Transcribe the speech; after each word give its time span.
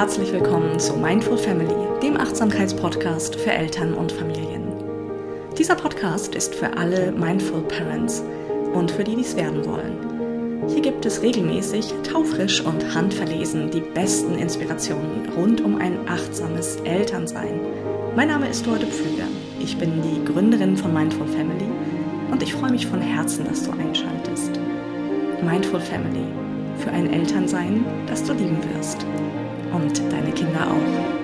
herzlich 0.00 0.32
willkommen 0.32 0.80
zu 0.80 0.94
Mindful 0.94 1.36
Family, 1.36 1.74
dem 2.02 2.16
Achtsamkeitspodcast 2.16 3.36
für 3.36 3.52
Eltern 3.52 3.92
und 3.92 4.10
Familien. 4.10 4.72
Dieser 5.58 5.74
Podcast 5.74 6.34
ist 6.34 6.54
für 6.54 6.74
alle 6.74 7.12
Mindful 7.12 7.60
Parents 7.60 8.22
und 8.72 8.90
für 8.90 9.04
die, 9.04 9.14
die 9.16 9.20
es 9.20 9.36
werden 9.36 9.62
wollen. 9.66 10.68
Hier 10.68 10.80
gibt 10.80 11.04
es 11.04 11.20
regelmäßig 11.20 11.92
taufrisch 12.02 12.62
und 12.62 12.94
handverlesen 12.94 13.70
die 13.70 13.82
besten 13.82 14.36
Inspirationen 14.36 15.28
rund 15.36 15.60
um 15.60 15.76
ein 15.76 16.08
achtsames 16.08 16.76
Elternsein. 16.76 17.60
Mein 18.16 18.28
Name 18.28 18.48
ist 18.48 18.66
Dorte 18.66 18.86
Pflüger. 18.86 19.28
Ich 19.58 19.76
bin 19.76 20.00
die 20.00 20.24
Gründerin 20.24 20.78
von 20.78 20.94
Mindful 20.94 21.26
Family 21.26 21.68
und 22.30 22.42
ich 22.42 22.54
freue 22.54 22.70
mich 22.70 22.86
von 22.86 23.02
Herzen, 23.02 23.44
dass 23.44 23.64
du 23.64 23.72
einschaltest. 23.72 24.58
Mindful 25.42 25.80
Family 25.80 26.24
für 26.78 26.90
ein 26.90 27.12
Elternsein, 27.12 27.84
das 28.06 28.24
du 28.24 28.32
lieben 28.32 28.60
wirst. 28.74 29.04
Und 29.72 30.00
deine 30.12 30.32
Kinder 30.32 30.66
auch. 30.66 31.20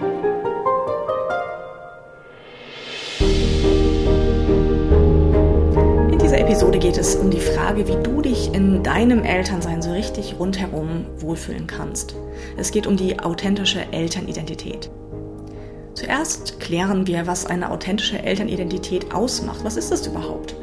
In 6.11 6.19
dieser 6.19 6.39
Episode 6.39 6.79
geht 6.79 6.97
es 6.97 7.17
um 7.17 7.31
die 7.31 7.41
Frage, 7.41 7.89
wie 7.89 8.03
du 8.03 8.23
dich 8.23 8.53
in 8.55 8.83
deinem 8.83 9.23
Elternsein 9.25 9.83
so 9.83 9.93
richtig 9.93 10.37
rundherum 10.39 11.07
wohlfühlen 11.19 11.67
kannst. 11.67 12.15
Es 12.57 12.71
geht 12.71 12.87
um 12.87 12.97
die 12.97 13.19
authentische 13.19 13.81
Elternidentität. 13.93 14.91
Zuerst 15.95 16.61
klären 16.61 17.07
wir, 17.07 17.27
was 17.27 17.47
eine 17.47 17.71
authentische 17.71 18.23
Elternidentität 18.23 19.15
ausmacht. 19.15 19.65
Was 19.65 19.77
ist 19.77 19.91
das 19.91 20.07
überhaupt? 20.07 20.55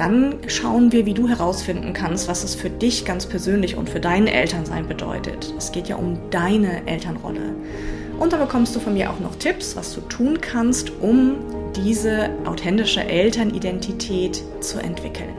Dann 0.00 0.36
schauen 0.46 0.92
wir, 0.92 1.04
wie 1.04 1.12
du 1.12 1.28
herausfinden 1.28 1.92
kannst, 1.92 2.26
was 2.26 2.42
es 2.42 2.54
für 2.54 2.70
dich 2.70 3.04
ganz 3.04 3.26
persönlich 3.26 3.76
und 3.76 3.90
für 3.90 4.00
dein 4.00 4.28
Elternsein 4.28 4.88
bedeutet. 4.88 5.52
Es 5.58 5.72
geht 5.72 5.88
ja 5.88 5.96
um 5.96 6.18
deine 6.30 6.86
Elternrolle. 6.86 7.54
Und 8.18 8.32
da 8.32 8.38
bekommst 8.38 8.74
du 8.74 8.80
von 8.80 8.94
mir 8.94 9.10
auch 9.10 9.20
noch 9.20 9.36
Tipps, 9.36 9.76
was 9.76 9.94
du 9.94 10.00
tun 10.00 10.40
kannst, 10.40 10.90
um 11.02 11.34
diese 11.76 12.30
authentische 12.46 13.04
Elternidentität 13.04 14.42
zu 14.60 14.78
entwickeln. 14.78 15.34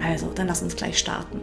Also, 0.00 0.30
dann 0.32 0.46
lass 0.46 0.62
uns 0.62 0.76
gleich 0.76 0.96
starten. 0.96 1.40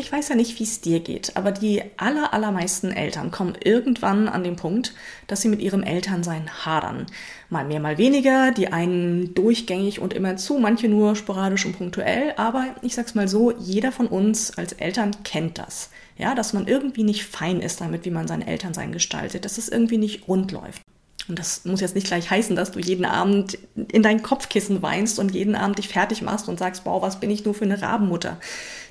Ich 0.00 0.10
weiß 0.10 0.30
ja 0.30 0.34
nicht, 0.34 0.58
wie 0.58 0.64
es 0.64 0.80
dir 0.80 1.00
geht, 1.00 1.36
aber 1.36 1.52
die 1.52 1.82
aller, 1.98 2.32
allermeisten 2.32 2.90
Eltern 2.90 3.30
kommen 3.30 3.54
irgendwann 3.62 4.30
an 4.30 4.42
den 4.42 4.56
Punkt, 4.56 4.94
dass 5.26 5.42
sie 5.42 5.50
mit 5.50 5.60
ihrem 5.60 5.82
Elternsein 5.82 6.64
hadern. 6.64 7.04
Mal 7.50 7.66
mehr, 7.66 7.80
mal 7.80 7.98
weniger, 7.98 8.50
die 8.50 8.72
einen 8.72 9.34
durchgängig 9.34 10.00
und 10.00 10.14
immer 10.14 10.36
zu, 10.36 10.58
manche 10.58 10.88
nur 10.88 11.16
sporadisch 11.16 11.66
und 11.66 11.76
punktuell, 11.76 12.32
aber 12.38 12.64
ich 12.80 12.94
sag's 12.94 13.14
mal 13.14 13.28
so, 13.28 13.52
jeder 13.58 13.92
von 13.92 14.06
uns 14.06 14.56
als 14.56 14.72
Eltern 14.72 15.22
kennt 15.22 15.58
das. 15.58 15.90
Ja, 16.16 16.34
dass 16.34 16.54
man 16.54 16.66
irgendwie 16.66 17.04
nicht 17.04 17.26
fein 17.26 17.60
ist 17.60 17.82
damit, 17.82 18.06
wie 18.06 18.10
man 18.10 18.26
sein 18.26 18.40
Elternsein 18.40 18.92
gestaltet, 18.92 19.44
dass 19.44 19.58
es 19.58 19.68
irgendwie 19.68 19.98
nicht 19.98 20.26
rund 20.28 20.50
läuft. 20.50 20.80
Und 21.28 21.38
das 21.38 21.66
muss 21.66 21.82
jetzt 21.82 21.94
nicht 21.94 22.06
gleich 22.06 22.30
heißen, 22.30 22.56
dass 22.56 22.72
du 22.72 22.80
jeden 22.80 23.04
Abend 23.04 23.58
in 23.92 24.02
dein 24.02 24.22
Kopfkissen 24.22 24.80
weinst 24.80 25.18
und 25.18 25.34
jeden 25.34 25.54
Abend 25.54 25.76
dich 25.76 25.88
fertig 25.88 26.22
machst 26.22 26.48
und 26.48 26.58
sagst, 26.58 26.86
wow, 26.86 27.02
was 27.02 27.20
bin 27.20 27.30
ich 27.30 27.44
nur 27.44 27.52
für 27.52 27.66
eine 27.66 27.82
Rabenmutter. 27.82 28.38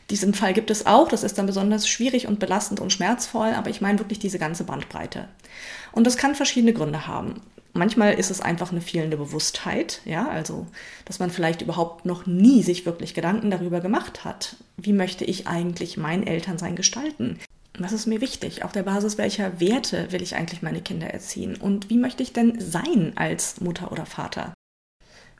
Diesen 0.10 0.34
Fall 0.34 0.54
gibt 0.54 0.72
es 0.72 0.88
auch, 0.88 1.08
das 1.08 1.24
ist 1.24 1.38
dann 1.38 1.46
besonders 1.46 1.88
schwierig 1.88 2.28
und 2.28 2.40
belastend 2.40 2.80
und 2.80 2.92
schmerzvoll, 2.92 3.54
aber 3.54 3.70
ich 3.70 3.82
meine 3.82 4.00
wirklich 4.00 4.20
diese 4.20 4.40
ganze 4.40 4.64
Bandbreite. 4.64 5.28
Und 5.92 6.08
das 6.08 6.18
kann 6.18 6.36
verschiedene 6.36 6.74
Gründe 6.74 7.06
haben. 7.06 7.42
Manchmal 7.74 8.16
ist 8.16 8.32
es 8.32 8.42
einfach 8.42 8.72
eine 8.72 8.82
fehlende 8.82 9.18
Bewusstheit, 9.18 10.02
ja, 10.04 10.28
also, 10.28 10.66
dass 11.06 11.20
man 11.20 11.30
vielleicht 11.30 11.62
überhaupt 11.62 12.06
noch 12.06 12.26
nie 12.26 12.64
sich 12.64 12.86
wirklich 12.88 13.14
Gedanken 13.14 13.52
darüber 13.52 13.80
gemacht 13.80 14.26
hat. 14.26 14.56
Wie 14.78 14.94
möchte 14.94 15.24
ich 15.24 15.48
eigentlich 15.48 15.96
mein 15.96 16.26
Elternsein 16.26 16.76
gestalten? 16.76 17.40
Was 17.78 17.92
ist 17.92 18.08
mir 18.08 18.22
wichtig? 18.22 18.64
Auf 18.64 18.72
der 18.72 18.84
Basis 18.84 19.20
welcher 19.20 19.60
Werte 19.60 20.12
will 20.12 20.24
ich 20.24 20.36
eigentlich 20.36 20.64
meine 20.64 20.82
Kinder 20.82 21.08
erziehen? 21.08 21.56
Und 21.56 21.92
wie 21.92 21.98
möchte 21.98 22.24
ich 22.24 22.34
denn 22.34 22.60
sein 22.60 23.14
als 23.16 23.62
Mutter 23.62 23.92
oder 23.92 24.08
Vater? 24.08 24.54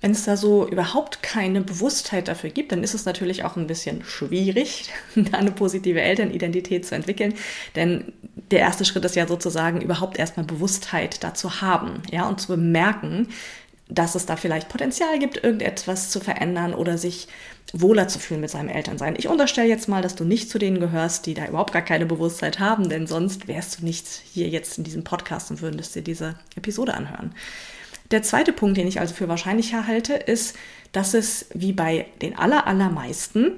Wenn 0.02 0.12
es 0.12 0.24
da 0.24 0.38
so 0.38 0.68
überhaupt 0.68 1.22
keine 1.22 1.62
Bewusstheit 1.62 2.30
dafür 2.30 2.50
gibt, 2.50 2.72
dann 2.72 2.84
ist 2.84 2.94
es 2.94 3.06
natürlich 3.06 3.44
auch 3.44 3.58
ein 3.58 3.68
bisschen 3.68 4.04
schwierig, 4.04 4.90
da 5.16 5.38
eine 5.38 5.52
positive 5.52 6.02
Elternidentität 6.02 6.86
zu 6.86 6.96
entwickeln. 6.96 7.34
Denn 7.76 8.14
der 8.52 8.60
erste 8.60 8.86
Schritt 8.86 9.06
ist 9.06 9.16
ja 9.16 9.28
sozusagen 9.28 9.82
überhaupt 9.82 10.18
erstmal 10.18 10.46
Bewusstheit 10.46 11.24
dazu 11.24 11.62
haben, 11.62 12.02
ja, 12.12 12.28
und 12.28 12.40
zu 12.40 12.48
bemerken, 12.48 13.28
dass 13.90 14.16
es 14.16 14.26
da 14.26 14.36
vielleicht 14.36 14.70
Potenzial 14.70 15.18
gibt, 15.20 15.44
irgendetwas 15.44 16.12
zu 16.12 16.20
verändern 16.20 16.74
oder 16.74 16.98
sich 16.98 17.28
wohler 17.74 18.08
zu 18.08 18.20
fühlen 18.20 18.42
mit 18.42 18.50
seinem 18.50 18.70
Elternsein. 18.70 19.16
Ich 19.18 19.28
unterstelle 19.28 19.68
jetzt 19.68 19.88
mal, 19.88 20.02
dass 20.02 20.16
du 20.16 20.24
nicht 20.24 20.50
zu 20.50 20.60
denen 20.60 20.80
gehörst, 20.80 21.26
die 21.26 21.34
da 21.34 21.46
überhaupt 21.48 21.74
gar 21.74 21.82
keine 21.82 22.06
Bewusstheit 22.06 22.60
haben, 22.60 22.90
denn 22.90 23.08
sonst 23.08 23.48
wärst 23.48 23.80
du 23.80 23.86
nicht 23.86 24.08
hier 24.08 24.48
jetzt 24.48 24.78
in 24.78 24.84
diesem 24.84 25.04
Podcast 25.04 25.52
und 25.52 25.62
würdest 25.62 25.96
dir 25.96 26.02
diese 26.02 26.36
Episode 26.56 26.94
anhören. 26.94 27.34
Der 28.12 28.24
zweite 28.24 28.54
Punkt, 28.54 28.78
den 28.78 28.88
ich 28.88 29.00
also 29.00 29.14
für 29.14 29.28
wahrscheinlicher 29.28 29.86
halte, 29.86 30.14
ist, 30.14 30.56
dass 30.92 31.14
es 31.14 31.48
wie 31.54 31.74
bei 31.74 32.08
den 32.22 32.36
allermeisten 32.38 33.54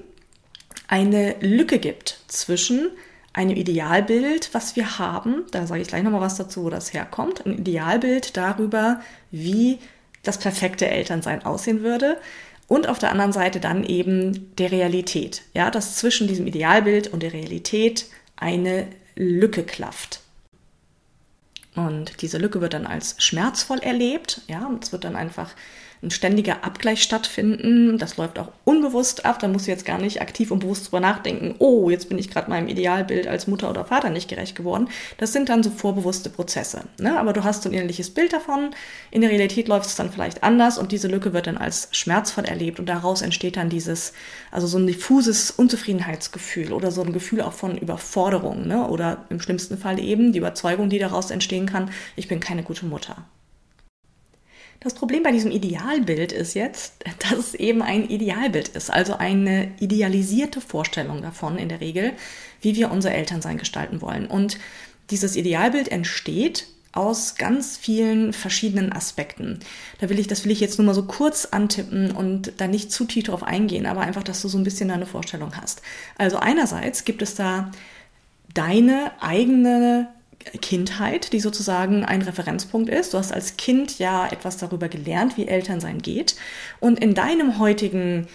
eine 0.88 1.36
Lücke 1.40 1.80
gibt 1.80 2.20
zwischen 2.28 2.90
einem 3.34 3.56
Idealbild, 3.56 4.54
was 4.54 4.76
wir 4.76 5.00
haben, 5.00 5.46
da 5.52 5.66
sage 5.66 5.82
ich 5.82 5.88
gleich 5.88 6.04
nochmal 6.04 6.20
was 6.20 6.36
dazu, 6.36 6.66
wo 6.66 6.70
das 6.70 6.94
herkommt, 6.94 7.46
ein 7.46 7.60
Idealbild 7.60 8.36
darüber, 8.36 9.00
wie 9.32 9.80
das 10.24 10.38
perfekte 10.38 10.88
Elternsein 10.88 11.46
aussehen 11.46 11.82
würde 11.82 12.18
und 12.68 12.90
auf 12.90 13.00
der 13.00 13.12
anderen 13.12 13.32
Seite 13.32 13.62
dann 13.62 13.86
eben 13.86 14.54
der 14.58 14.72
Realität, 14.72 15.44
ja, 15.54 15.72
dass 15.72 15.96
zwischen 15.96 16.28
diesem 16.28 16.46
Idealbild 16.46 17.08
und 17.08 17.24
der 17.24 17.34
Realität 17.34 18.08
eine 18.36 18.88
Lücke 19.16 19.64
klafft. 19.64 20.22
Und 21.76 22.22
diese 22.22 22.38
Lücke 22.38 22.62
wird 22.62 22.74
dann 22.74 22.86
als 22.86 23.16
schmerzvoll 23.20 23.80
erlebt. 23.80 24.42
Ja, 24.48 24.66
und 24.66 24.84
es 24.84 24.92
wird 24.92 25.04
dann 25.04 25.16
einfach 25.16 25.52
ein 26.04 26.12
ständiger 26.12 26.64
Abgleich 26.64 27.04
stattfinden. 27.04 27.98
Das 28.00 28.18
läuft 28.18 28.40
auch 28.40 28.52
unbewusst 28.64 29.26
ab. 29.26 29.40
Da 29.40 29.48
musst 29.48 29.68
du 29.68 29.72
jetzt 29.72 29.86
gar 29.86 30.00
nicht 30.00 30.22
aktiv 30.22 30.50
und 30.50 30.60
bewusst 30.60 30.88
drüber 30.88 31.00
nachdenken, 31.00 31.56
oh, 31.60 31.90
jetzt 31.90 32.10
bin 32.10 32.18
ich 32.18 32.30
gerade 32.30 32.50
meinem 32.50 32.68
Idealbild 32.68 33.28
als 33.28 33.48
Mutter 33.48 33.70
oder 33.70 33.86
Vater 33.86 34.10
nicht 34.10 34.28
gerecht 34.28 34.56
geworden. 34.56 34.90
Das 35.18 35.32
sind 35.32 35.50
dann 35.50 35.62
so 35.62 35.70
vorbewusste 35.70 36.30
Prozesse. 36.30 36.86
Ne? 37.00 37.20
Aber 37.20 37.34
du 37.34 37.44
hast 37.44 37.64
so 37.64 37.70
ein 37.70 37.74
ähnliches 37.74 38.10
Bild 38.10 38.34
davon. 38.34 38.72
In 39.12 39.22
der 39.22 39.30
Realität 39.30 39.68
läuft 39.68 39.86
es 39.88 39.96
dann 39.96 40.12
vielleicht 40.12 40.44
anders 40.44 40.80
und 40.80 40.92
diese 40.92 41.08
Lücke 41.08 41.34
wird 41.34 41.46
dann 41.46 41.58
als 41.58 41.90
schmerzvoll 41.92 42.46
erlebt 42.46 42.80
und 42.80 42.88
daraus 42.88 43.22
entsteht 43.22 43.58
dann 43.58 43.70
dieses, 43.70 44.14
also 44.50 44.66
so 44.66 44.80
ein 44.80 44.88
diffuses 44.88 45.52
Unzufriedenheitsgefühl 45.52 46.74
oder 46.74 46.92
so 46.92 47.04
ein 47.04 47.14
Gefühl 47.14 47.42
auch 47.42 47.54
von 47.54 47.78
Überforderung 47.78 48.68
ne? 48.68 48.88
oder 48.88 49.26
im 49.30 49.40
schlimmsten 49.40 49.78
Fall 49.78 50.00
eben 50.00 50.32
die 50.32 50.40
Überzeugung, 50.40 50.90
die 50.90 51.00
daraus 51.00 51.30
entstehen 51.30 51.68
kann, 51.68 51.92
ich 52.16 52.28
bin 52.28 52.40
keine 52.40 52.64
gute 52.64 52.86
Mutter. 52.86 53.26
Das 54.82 54.96
Problem 54.96 55.22
bei 55.22 55.32
diesem 55.32 55.52
Idealbild 55.52 56.32
ist 56.32 56.56
jetzt, 56.56 56.96
dass 57.30 57.40
es 57.40 57.54
eben 57.54 57.82
ein 57.82 58.10
Idealbild 58.10 58.70
ist, 58.70 58.92
also 58.92 59.16
eine 59.16 59.72
idealisierte 59.80 60.60
Vorstellung 60.60 61.22
davon 61.22 61.58
in 61.58 61.70
der 61.70 61.80
Regel, 61.80 62.14
wie 62.60 62.76
wir 62.76 62.92
unser 62.92 63.14
Elternsein 63.14 63.58
gestalten 63.58 64.02
wollen. 64.02 64.28
Und 64.28 64.58
dieses 65.12 65.36
Idealbild 65.36 65.90
entsteht 65.90 66.68
aus 66.94 67.36
ganz 67.36 67.78
vielen 67.78 68.34
verschiedenen 68.34 68.92
Aspekten. 68.92 69.60
Da 70.00 70.10
will 70.10 70.20
ich, 70.20 70.28
das 70.28 70.44
will 70.44 70.52
ich 70.52 70.60
jetzt 70.60 70.78
nur 70.78 70.86
mal 70.88 70.94
so 70.94 71.04
kurz 71.04 71.46
antippen 71.46 72.12
und 72.12 72.54
da 72.58 72.68
nicht 72.68 72.92
zu 72.92 73.06
tief 73.06 73.26
drauf 73.26 73.44
eingehen, 73.44 73.86
aber 73.86 74.02
einfach, 74.02 74.24
dass 74.24 74.42
du 74.42 74.50
so 74.50 74.58
ein 74.58 74.64
bisschen 74.64 74.90
deine 74.90 75.06
Vorstellung 75.06 75.56
hast. 75.56 75.82
Also 76.18 76.38
einerseits 76.38 77.06
gibt 77.06 77.22
es 77.22 77.36
da 77.36 77.72
deine 78.54 79.12
eigene 79.22 80.10
Kindheit, 80.62 81.34
die 81.34 81.40
sozusagen 81.40 82.06
ein 82.06 82.22
Referenzpunkt 82.22 82.90
ist. 82.90 83.14
Du 83.14 83.18
hast 83.18 83.32
als 83.32 83.58
Kind 83.58 84.00
ja 84.00 84.28
etwas 84.28 84.58
darüber 84.58 84.90
gelernt, 84.90 85.38
wie 85.38 85.48
Elternsein 85.48 86.02
geht. 86.02 86.36
Und 86.80 87.00
in 87.00 87.14
deinem 87.14 87.60
heutigen 87.60 88.28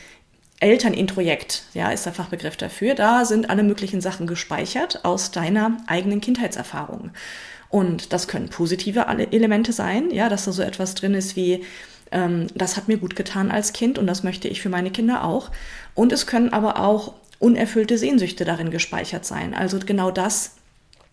Elternintrojekt, 0.61 1.65
ja, 1.75 1.91
ist 1.91 2.07
der 2.07 2.15
Fachbegriff 2.15 2.57
dafür, 2.57 2.95
da 2.95 3.25
sind 3.25 3.51
alle 3.51 3.63
möglichen 3.63 4.01
Sachen 4.01 4.27
gespeichert 4.27 5.05
aus 5.05 5.31
deiner 5.31 5.77
eigenen 5.87 6.21
Kindheitserfahrung. 6.21 7.11
Und 7.69 8.13
das 8.13 8.27
können 8.29 8.49
positive 8.49 9.07
Elemente 9.07 9.73
sein, 9.73 10.11
ja, 10.11 10.29
dass 10.29 10.45
da 10.45 10.53
so 10.53 10.63
etwas 10.63 10.95
drin 10.95 11.15
ist 11.15 11.37
wie, 11.37 11.65
ähm, 12.11 12.47
das 12.55 12.77
hat 12.77 12.89
mir 12.89 12.97
gut 12.97 13.17
getan 13.17 13.51
als 13.51 13.73
Kind 13.73 13.99
und 13.99 14.07
das 14.07 14.23
möchte 14.23 14.49
ich 14.49 14.63
für 14.63 14.69
meine 14.69 14.91
Kinder 14.91 15.25
auch. 15.25 15.51
Und 15.95 16.13
es 16.13 16.27
können 16.27 16.53
aber 16.53 16.81
auch 16.81 17.15
unerfüllte 17.39 17.99
Sehnsüchte 17.99 18.45
darin 18.45 18.71
gespeichert 18.71 19.27
sein. 19.27 19.55
Also 19.55 19.79
genau 19.85 20.11
das, 20.11 20.56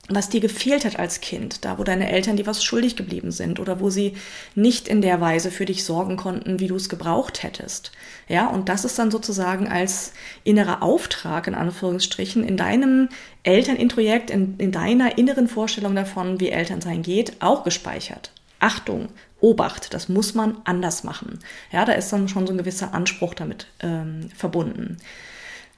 was 0.09 0.27
dir 0.27 0.41
gefehlt 0.41 0.83
hat 0.83 0.99
als 0.99 1.21
Kind, 1.21 1.63
da 1.63 1.77
wo 1.77 1.85
deine 1.85 2.11
Eltern 2.11 2.35
dir 2.35 2.45
was 2.45 2.61
schuldig 2.61 2.97
geblieben 2.97 3.31
sind 3.31 3.59
oder 3.59 3.79
wo 3.79 3.89
sie 3.89 4.17
nicht 4.53 4.89
in 4.89 5.01
der 5.01 5.21
Weise 5.21 5.49
für 5.49 5.63
dich 5.63 5.85
sorgen 5.85 6.17
konnten, 6.17 6.59
wie 6.59 6.67
du 6.67 6.75
es 6.75 6.89
gebraucht 6.89 7.41
hättest. 7.41 7.93
Ja, 8.27 8.47
und 8.47 8.67
das 8.67 8.83
ist 8.83 8.99
dann 8.99 9.11
sozusagen 9.11 9.69
als 9.69 10.11
innerer 10.43 10.83
Auftrag 10.83 11.47
in 11.47 11.55
Anführungsstrichen 11.55 12.43
in 12.43 12.57
deinem 12.57 13.07
Elternintrojekt, 13.43 14.29
in, 14.29 14.55
in 14.57 14.73
deiner 14.73 15.17
inneren 15.17 15.47
Vorstellung 15.47 15.95
davon, 15.95 16.41
wie 16.41 16.49
Elternsein 16.49 17.01
geht, 17.01 17.41
auch 17.41 17.63
gespeichert. 17.63 18.31
Achtung, 18.59 19.07
Obacht, 19.39 19.93
das 19.93 20.09
muss 20.09 20.35
man 20.35 20.57
anders 20.65 21.03
machen. 21.05 21.39
Ja, 21.71 21.85
da 21.85 21.93
ist 21.93 22.11
dann 22.11 22.27
schon 22.27 22.45
so 22.45 22.53
ein 22.53 22.57
gewisser 22.57 22.93
Anspruch 22.93 23.33
damit 23.33 23.67
ähm, 23.79 24.29
verbunden. 24.35 24.97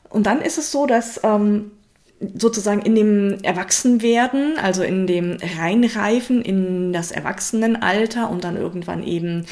Und 0.10 0.26
dann 0.26 0.42
ist 0.42 0.58
es 0.58 0.72
so, 0.72 0.86
dass 0.86 1.20
ähm, 1.24 1.72
sozusagen 2.20 2.82
in 2.82 2.96
dem 2.96 3.38
Erwachsenwerden, 3.44 4.58
also 4.58 4.84
in 4.84 5.08
dem 5.08 5.38
Reinreifen 5.58 6.42
in 6.42 6.94
das 6.94 7.12
Erwachsenenalter 7.12 8.30
und 8.30 8.44
dann 8.44 8.56
irgendwann 8.56 9.04
eben 9.04 9.46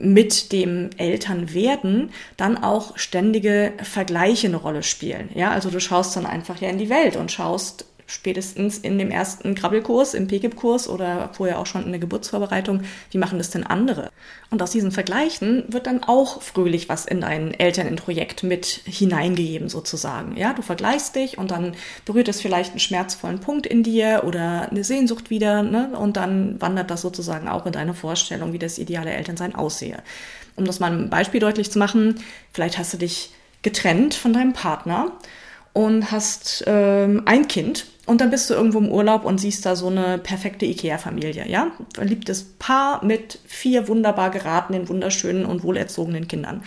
mit 0.00 0.52
dem 0.52 0.90
Elternwerden 0.96 2.10
dann 2.36 2.58
auch 2.58 2.98
ständige 2.98 3.72
Vergleiche 3.82 4.48
eine 4.48 4.56
Rolle 4.56 4.82
spielen. 4.82 5.30
Ja, 5.34 5.50
also 5.50 5.70
du 5.70 5.80
schaust 5.80 6.14
dann 6.16 6.26
einfach 6.26 6.60
ja 6.60 6.68
in 6.68 6.78
die 6.78 6.90
Welt 6.90 7.16
und 7.16 7.32
schaust, 7.32 7.86
spätestens 8.08 8.78
in 8.78 8.98
dem 8.98 9.10
ersten 9.10 9.54
Krabbelkurs, 9.54 10.14
im 10.14 10.26
PGIP-Kurs 10.26 10.88
oder 10.88 11.30
vorher 11.34 11.58
auch 11.58 11.66
schon 11.66 11.84
in 11.84 11.90
der 11.90 12.00
Geburtsvorbereitung, 12.00 12.82
wie 13.10 13.18
machen 13.18 13.38
das 13.38 13.50
denn 13.50 13.64
andere? 13.64 14.10
Und 14.50 14.62
aus 14.62 14.70
diesen 14.70 14.90
Vergleichen 14.90 15.64
wird 15.68 15.86
dann 15.86 16.02
auch 16.02 16.40
fröhlich 16.40 16.88
was 16.88 17.04
in 17.04 17.20
dein 17.20 17.52
Elternprojekt 17.52 18.42
mit 18.42 18.64
hineingegeben 18.64 19.68
sozusagen. 19.68 20.36
Ja, 20.38 20.54
du 20.54 20.62
vergleichst 20.62 21.14
dich 21.16 21.36
und 21.36 21.50
dann 21.50 21.74
berührt 22.06 22.28
es 22.28 22.40
vielleicht 22.40 22.70
einen 22.70 22.80
schmerzvollen 22.80 23.40
Punkt 23.40 23.66
in 23.66 23.82
dir 23.82 24.22
oder 24.26 24.70
eine 24.70 24.84
Sehnsucht 24.84 25.28
wieder 25.28 25.62
ne? 25.62 25.90
und 25.90 26.16
dann 26.16 26.60
wandert 26.62 26.90
das 26.90 27.02
sozusagen 27.02 27.46
auch 27.46 27.66
in 27.66 27.72
deine 27.72 27.92
Vorstellung, 27.92 28.54
wie 28.54 28.58
das 28.58 28.78
ideale 28.78 29.10
Elternsein 29.10 29.54
aussehe. 29.54 30.02
Um 30.56 30.64
das 30.64 30.80
mal 30.80 30.90
ein 30.90 31.10
Beispiel 31.10 31.40
deutlich 31.40 31.70
zu 31.70 31.78
machen, 31.78 32.20
vielleicht 32.54 32.78
hast 32.78 32.94
du 32.94 32.96
dich 32.96 33.32
getrennt 33.60 34.14
von 34.14 34.32
deinem 34.32 34.54
Partner 34.54 35.12
und 35.78 36.10
hast 36.10 36.64
ähm, 36.66 37.22
ein 37.24 37.46
Kind 37.46 37.86
und 38.04 38.20
dann 38.20 38.30
bist 38.30 38.50
du 38.50 38.54
irgendwo 38.54 38.78
im 38.78 38.90
Urlaub 38.90 39.24
und 39.24 39.38
siehst 39.38 39.64
da 39.64 39.76
so 39.76 39.86
eine 39.86 40.18
perfekte 40.18 40.66
IKEA-Familie, 40.66 41.46
ja? 41.46 41.70
Verliebtes 41.94 42.46
Paar 42.58 43.04
mit 43.04 43.38
vier 43.46 43.86
wunderbar 43.86 44.30
geratenen, 44.30 44.88
wunderschönen 44.88 45.46
und 45.46 45.62
wohlerzogenen 45.62 46.26
Kindern. 46.26 46.64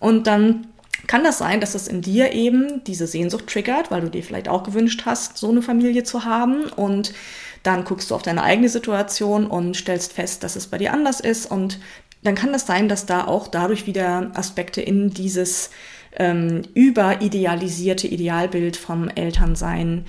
Und 0.00 0.26
dann 0.26 0.66
kann 1.06 1.22
das 1.22 1.38
sein, 1.38 1.60
dass 1.60 1.76
es 1.76 1.86
in 1.86 2.02
dir 2.02 2.32
eben 2.32 2.82
diese 2.82 3.06
Sehnsucht 3.06 3.46
triggert, 3.46 3.92
weil 3.92 4.00
du 4.00 4.10
dir 4.10 4.24
vielleicht 4.24 4.48
auch 4.48 4.64
gewünscht 4.64 5.02
hast, 5.06 5.38
so 5.38 5.50
eine 5.50 5.62
Familie 5.62 6.02
zu 6.02 6.24
haben 6.24 6.64
und 6.64 7.14
dann 7.62 7.84
guckst 7.84 8.10
du 8.10 8.16
auf 8.16 8.22
deine 8.22 8.42
eigene 8.42 8.68
Situation 8.68 9.46
und 9.46 9.76
stellst 9.76 10.14
fest, 10.14 10.42
dass 10.42 10.56
es 10.56 10.66
bei 10.66 10.78
dir 10.78 10.92
anders 10.92 11.20
ist 11.20 11.48
und 11.48 11.78
dann 12.24 12.34
kann 12.34 12.52
das 12.52 12.66
sein, 12.66 12.88
dass 12.88 13.06
da 13.06 13.24
auch 13.24 13.46
dadurch 13.46 13.86
wieder 13.86 14.32
Aspekte 14.34 14.80
in 14.80 15.10
dieses 15.10 15.70
ähm, 16.16 16.62
überidealisierte 16.74 18.06
Idealbild 18.06 18.76
vom 18.76 19.08
Elternsein 19.08 20.06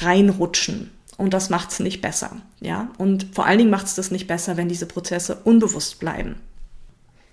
reinrutschen. 0.00 0.90
Und 1.16 1.34
das 1.34 1.50
macht 1.50 1.70
es 1.70 1.80
nicht 1.80 2.00
besser. 2.00 2.36
Ja? 2.60 2.90
Und 2.98 3.26
vor 3.32 3.46
allen 3.46 3.58
Dingen 3.58 3.70
macht 3.70 3.86
es 3.86 3.94
das 3.94 4.10
nicht 4.10 4.26
besser, 4.26 4.56
wenn 4.56 4.68
diese 4.68 4.86
Prozesse 4.86 5.40
unbewusst 5.44 5.98
bleiben. 5.98 6.36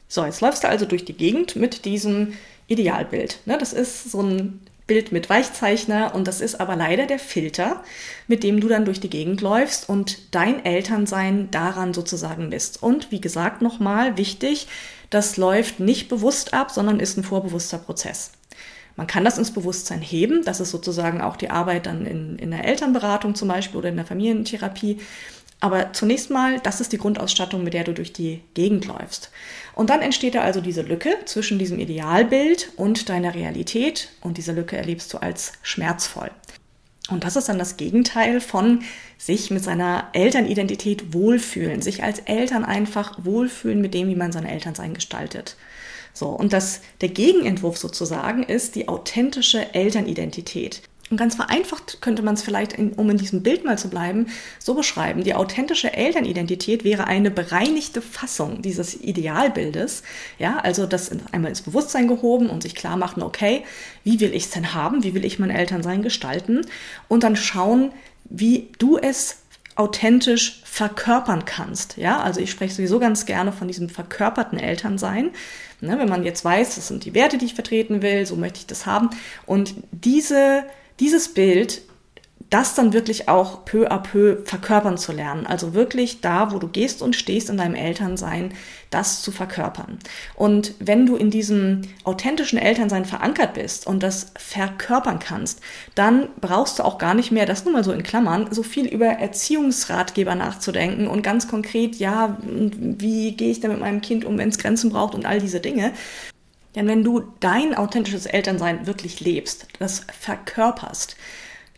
So, 0.07 0.25
jetzt 0.25 0.41
läufst 0.41 0.63
du 0.63 0.69
also 0.69 0.85
durch 0.85 1.05
die 1.05 1.13
Gegend 1.13 1.55
mit 1.55 1.85
diesem 1.85 2.33
Idealbild. 2.67 3.39
Ne, 3.45 3.57
das 3.57 3.73
ist 3.73 4.11
so 4.11 4.21
ein 4.21 4.59
Bild 4.87 5.11
mit 5.11 5.29
Weichzeichner 5.29 6.13
und 6.13 6.27
das 6.27 6.41
ist 6.41 6.59
aber 6.59 6.75
leider 6.75 7.07
der 7.07 7.17
Filter, 7.19 7.83
mit 8.27 8.43
dem 8.43 8.59
du 8.59 8.67
dann 8.67 8.85
durch 8.85 8.99
die 8.99 9.09
Gegend 9.09 9.41
läufst 9.41 9.89
und 9.89 10.33
dein 10.33 10.63
Elternsein 10.63 11.49
daran 11.49 11.93
sozusagen 11.93 12.49
misst. 12.49 12.83
Und 12.83 13.11
wie 13.11 13.21
gesagt, 13.21 13.61
nochmal 13.61 14.17
wichtig, 14.17 14.67
das 15.09 15.37
läuft 15.37 15.79
nicht 15.79 16.07
bewusst 16.07 16.53
ab, 16.53 16.71
sondern 16.71 16.99
ist 16.99 17.17
ein 17.17 17.23
vorbewusster 17.23 17.79
Prozess. 17.79 18.31
Man 18.95 19.07
kann 19.07 19.25
das 19.25 19.37
ins 19.37 19.51
Bewusstsein 19.51 20.01
heben. 20.01 20.43
Das 20.45 20.59
ist 20.59 20.71
sozusagen 20.71 21.21
auch 21.21 21.35
die 21.35 21.49
Arbeit 21.49 21.85
dann 21.85 22.05
in, 22.05 22.37
in 22.37 22.51
der 22.51 22.65
Elternberatung 22.65 23.35
zum 23.35 23.49
Beispiel 23.49 23.77
oder 23.77 23.89
in 23.89 23.97
der 23.97 24.05
Familientherapie. 24.05 24.99
Aber 25.59 25.93
zunächst 25.93 26.29
mal, 26.29 26.59
das 26.59 26.81
ist 26.81 26.91
die 26.91 26.97
Grundausstattung, 26.97 27.63
mit 27.63 27.73
der 27.73 27.85
du 27.85 27.93
durch 27.93 28.13
die 28.13 28.41
Gegend 28.53 28.85
läufst. 28.85 29.31
Und 29.73 29.89
dann 29.89 30.01
entsteht 30.01 30.35
da 30.35 30.41
also 30.41 30.61
diese 30.61 30.81
Lücke 30.81 31.17
zwischen 31.25 31.57
diesem 31.57 31.79
Idealbild 31.79 32.71
und 32.75 33.09
deiner 33.09 33.33
Realität. 33.33 34.09
Und 34.21 34.37
diese 34.37 34.51
Lücke 34.51 34.77
erlebst 34.77 35.13
du 35.13 35.17
als 35.17 35.53
schmerzvoll. 35.63 36.29
Und 37.09 37.23
das 37.23 37.35
ist 37.35 37.49
dann 37.49 37.59
das 37.59 37.77
Gegenteil 37.77 38.41
von 38.41 38.83
sich 39.17 39.51
mit 39.51 39.63
seiner 39.63 40.09
Elternidentität 40.13 41.13
wohlfühlen, 41.13 41.81
sich 41.81 42.03
als 42.03 42.19
Eltern 42.19 42.65
einfach 42.65 43.23
wohlfühlen 43.23 43.79
mit 43.79 43.93
dem, 43.93 44.07
wie 44.07 44.15
man 44.15 44.31
sein 44.31 44.45
Elternsein 44.45 44.93
gestaltet. 44.93 45.55
So, 46.13 46.29
und 46.29 46.53
das, 46.53 46.81
der 47.01 47.09
Gegenentwurf 47.09 47.77
sozusagen 47.77 48.43
ist 48.43 48.75
die 48.75 48.87
authentische 48.87 49.73
Elternidentität. 49.73 50.81
Und 51.11 51.17
ganz 51.17 51.35
vereinfacht 51.35 52.01
könnte 52.01 52.23
man 52.23 52.33
es 52.33 52.41
vielleicht, 52.41 52.73
in, 52.73 52.93
um 52.93 53.09
in 53.11 53.17
diesem 53.17 53.43
Bild 53.43 53.63
mal 53.63 53.77
zu 53.77 53.89
bleiben, 53.89 54.27
so 54.57 54.73
beschreiben. 54.73 55.23
Die 55.23 55.35
authentische 55.35 55.93
Elternidentität 55.93 56.83
wäre 56.83 57.05
eine 57.05 57.29
bereinigte 57.29 58.01
Fassung 58.01 58.63
dieses 58.63 58.99
Idealbildes. 58.99 60.01
Ja, 60.39 60.57
also 60.57 60.87
das 60.87 61.11
einmal 61.31 61.49
ins 61.49 61.61
Bewusstsein 61.61 62.07
gehoben 62.07 62.49
und 62.49 62.63
sich 62.63 62.73
klar 62.73 62.97
machen, 62.97 63.21
okay, 63.21 63.63
wie 64.03 64.19
will 64.19 64.33
ich 64.33 64.45
es 64.45 64.49
denn 64.49 64.73
haben? 64.73 65.03
Wie 65.03 65.13
will 65.13 65.25
ich 65.25 65.37
mein 65.37 65.51
Elternsein 65.51 66.01
gestalten? 66.01 66.61
Und 67.07 67.23
dann 67.23 67.35
schauen, 67.35 67.91
wie 68.23 68.69
du 68.79 68.97
es 68.97 69.37
authentisch 69.75 70.61
verkörpern 70.63 71.45
kannst. 71.45 71.97
Ja, 71.97 72.21
also 72.21 72.39
ich 72.39 72.49
spreche 72.49 72.73
sowieso 72.73 72.97
ganz 72.97 73.25
gerne 73.25 73.51
von 73.51 73.67
diesem 73.67 73.89
verkörperten 73.89 74.57
Elternsein. 74.57 75.31
Ne, 75.81 75.99
wenn 75.99 76.09
man 76.09 76.23
jetzt 76.23 76.43
weiß, 76.43 76.75
das 76.75 76.87
sind 76.87 77.05
die 77.05 77.13
Werte, 77.13 77.37
die 77.37 77.45
ich 77.45 77.53
vertreten 77.53 78.01
will, 78.01 78.25
so 78.25 78.37
möchte 78.37 78.59
ich 78.59 78.65
das 78.65 78.85
haben. 78.85 79.09
Und 79.45 79.75
diese 79.91 80.63
dieses 80.99 81.33
Bild, 81.33 81.81
das 82.49 82.75
dann 82.75 82.93
wirklich 82.93 83.27
auch 83.27 83.65
peu 83.65 83.87
à 83.87 83.97
peu 83.97 84.37
verkörpern 84.45 84.97
zu 84.97 85.11
lernen. 85.11 85.47
Also 85.47 85.73
wirklich 85.73 86.21
da, 86.21 86.51
wo 86.51 86.59
du 86.59 86.67
gehst 86.67 87.01
und 87.01 87.15
stehst 87.15 87.49
in 87.49 87.57
deinem 87.57 87.75
Elternsein, 87.75 88.53
das 88.91 89.21
zu 89.23 89.31
verkörpern. 89.31 89.97
Und 90.35 90.75
wenn 90.79 91.05
du 91.05 91.15
in 91.15 91.31
diesem 91.31 91.81
authentischen 92.03 92.59
Elternsein 92.59 93.05
verankert 93.05 93.55
bist 93.55 93.87
und 93.87 94.03
das 94.03 94.31
verkörpern 94.37 95.19
kannst, 95.19 95.59
dann 95.95 96.29
brauchst 96.39 96.79
du 96.79 96.83
auch 96.83 96.97
gar 96.97 97.15
nicht 97.15 97.31
mehr, 97.31 97.45
das 97.45 97.65
nur 97.65 97.73
mal 97.73 97.83
so 97.83 97.91
in 97.91 98.03
Klammern, 98.03 98.47
so 98.51 98.63
viel 98.63 98.85
über 98.85 99.07
Erziehungsratgeber 99.07 100.35
nachzudenken 100.35 101.07
und 101.07 101.23
ganz 101.23 101.47
konkret, 101.47 101.95
ja, 101.95 102.37
wie 102.41 103.35
gehe 103.35 103.51
ich 103.51 103.59
denn 103.59 103.71
mit 103.71 103.79
meinem 103.79 104.01
Kind 104.01 104.23
um, 104.23 104.37
wenn 104.37 104.49
es 104.49 104.59
Grenzen 104.59 104.91
braucht 104.91 105.15
und 105.15 105.25
all 105.25 105.41
diese 105.41 105.59
Dinge, 105.59 105.93
denn 106.75 106.87
wenn 106.87 107.03
du 107.03 107.23
dein 107.39 107.75
authentisches 107.75 108.25
Elternsein 108.25 108.87
wirklich 108.87 109.19
lebst, 109.19 109.67
das 109.79 110.05
verkörperst, 110.19 111.15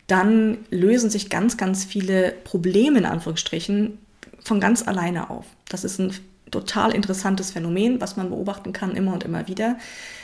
dann 0.08 0.60
lösen 0.70 1.10
sich 1.10 1.30
ganz, 1.30 1.58
ganz 1.58 1.84
viele 1.84 2.32
Probleme 2.44 3.00
in 3.00 3.06
Anführungsstrichen 3.06 4.00
von 4.44 4.60
ganz 4.60 4.88
alleine 4.88 5.30
auf. 5.30 5.46
Das 5.70 5.84
ist 5.84 6.00
ein 6.00 6.14
total 6.50 6.94
interessantes 6.96 7.52
Phänomen, 7.52 8.00
was 8.00 8.16
man 8.16 8.30
beobachten 8.30 8.72
kann 8.72 8.96
immer 8.96 9.14
und 9.14 9.26
immer 9.26 9.48
wieder, 9.48 9.78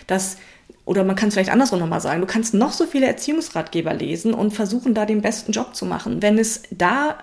dass 0.07 0.37
oder 0.85 1.03
man 1.03 1.15
kann 1.15 1.29
es 1.29 1.33
vielleicht 1.33 1.51
andersrum 1.51 1.79
nochmal 1.79 2.01
sagen, 2.01 2.21
du 2.21 2.27
kannst 2.27 2.53
noch 2.53 2.73
so 2.73 2.85
viele 2.85 3.07
Erziehungsratgeber 3.07 3.93
lesen 3.93 4.33
und 4.33 4.51
versuchen, 4.51 4.93
da 4.93 5.05
den 5.05 5.21
besten 5.21 5.51
Job 5.53 5.75
zu 5.75 5.85
machen. 5.85 6.21
Wenn 6.21 6.37
es 6.37 6.63
da 6.71 7.19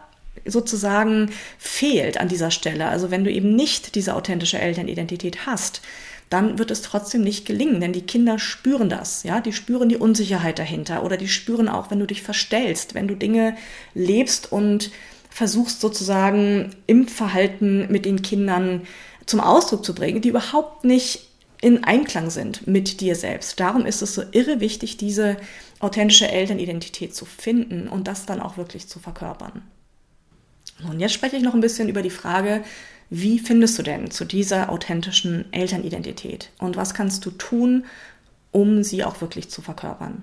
sozusagen 0.47 1.31
fehlt 1.59 2.19
an 2.19 2.29
dieser 2.29 2.51
Stelle, 2.51 2.87
also 2.87 3.11
wenn 3.11 3.25
du 3.25 3.31
eben 3.31 3.55
nicht 3.55 3.95
diese 3.95 4.15
authentische 4.15 4.59
Elternidentität 4.59 5.47
hast, 5.47 5.83
dann 6.31 6.59
wird 6.59 6.71
es 6.71 6.83
trotzdem 6.83 7.23
nicht 7.23 7.45
gelingen, 7.45 7.81
denn 7.81 7.93
die 7.93 8.07
Kinder 8.07 8.39
spüren 8.39 8.89
das, 8.89 9.25
ja, 9.25 9.41
die 9.41 9.53
spüren 9.53 9.89
die 9.89 9.97
Unsicherheit 9.97 10.59
dahinter 10.61 11.03
oder 11.05 11.17
die 11.17 11.29
spüren 11.29 11.69
auch, 11.69 11.91
wenn 11.91 11.99
du 11.99 12.07
dich 12.07 12.23
verstellst, 12.23 12.95
wenn 12.95 13.09
du 13.09 13.17
Dinge 13.17 13.57
lebst 13.95 14.51
und 14.51 14.91
versuchst 15.29 15.81
sozusagen 15.81 16.75
im 16.87 17.09
Verhalten 17.09 17.91
mit 17.91 18.05
den 18.05 18.23
Kindern 18.23 18.83
zum 19.27 19.41
Ausdruck 19.41 19.85
zu 19.85 19.95
bringen, 19.95 20.21
die 20.21 20.29
überhaupt 20.29 20.85
nicht 20.85 21.29
in 21.61 21.85
Einklang 21.85 22.31
sind 22.31 22.67
mit 22.67 23.01
dir 23.01 23.17
selbst. 23.17 23.59
Darum 23.61 23.85
ist 23.85 24.01
es 24.01 24.15
so 24.15 24.23
irre 24.33 24.61
wichtig, 24.61 24.97
diese 24.97 25.37
authentische 25.79 26.31
Elternidentität 26.31 27.15
zu 27.15 27.25
finden 27.25 27.89
und 27.89 28.07
das 28.07 28.25
dann 28.25 28.41
auch 28.41 28.57
wirklich 28.57 28.89
zu 28.89 28.99
verkörpern. 28.99 29.63
Und 30.89 31.01
jetzt 31.01 31.13
spreche 31.13 31.37
ich 31.37 31.43
noch 31.43 31.55
ein 31.55 31.61
bisschen 31.61 31.89
über 31.89 32.03
die 32.03 32.11
Frage, 32.11 32.65
wie 33.11 33.41
findest 33.41 33.79
du 33.79 33.83
denn 33.83 34.11
zu 34.11 34.25
dieser 34.25 34.71
authentischen 34.71 35.53
Elternidentität? 35.53 36.51
Und 36.59 36.77
was 36.77 36.95
kannst 36.95 37.27
du 37.27 37.31
tun, 37.33 37.85
um 38.53 38.85
sie 38.85 39.05
auch 39.05 39.21
wirklich 39.21 39.51
zu 39.51 39.63
verkörpern? 39.63 40.23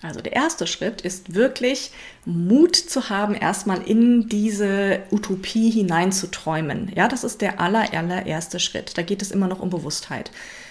Also 0.00 0.20
der 0.20 0.32
erste 0.32 0.66
Schritt 0.66 1.00
ist 1.00 1.34
wirklich 1.34 1.90
Mut 2.24 2.76
zu 2.76 3.10
haben, 3.10 3.34
erstmal 3.34 3.82
in 3.82 4.28
diese 4.28 5.00
Utopie 5.10 5.70
hineinzuträumen. 5.70 6.92
Ja, 6.94 7.08
das 7.08 7.24
ist 7.24 7.40
der 7.40 7.60
aller, 7.60 7.92
allererste 7.92 8.60
Schritt. 8.60 8.96
Da 8.96 9.02
geht 9.02 9.22
es 9.22 9.32
immer 9.32 9.48
noch 9.48 9.60
um 9.60 9.70
Bewusstheit. 9.70 10.30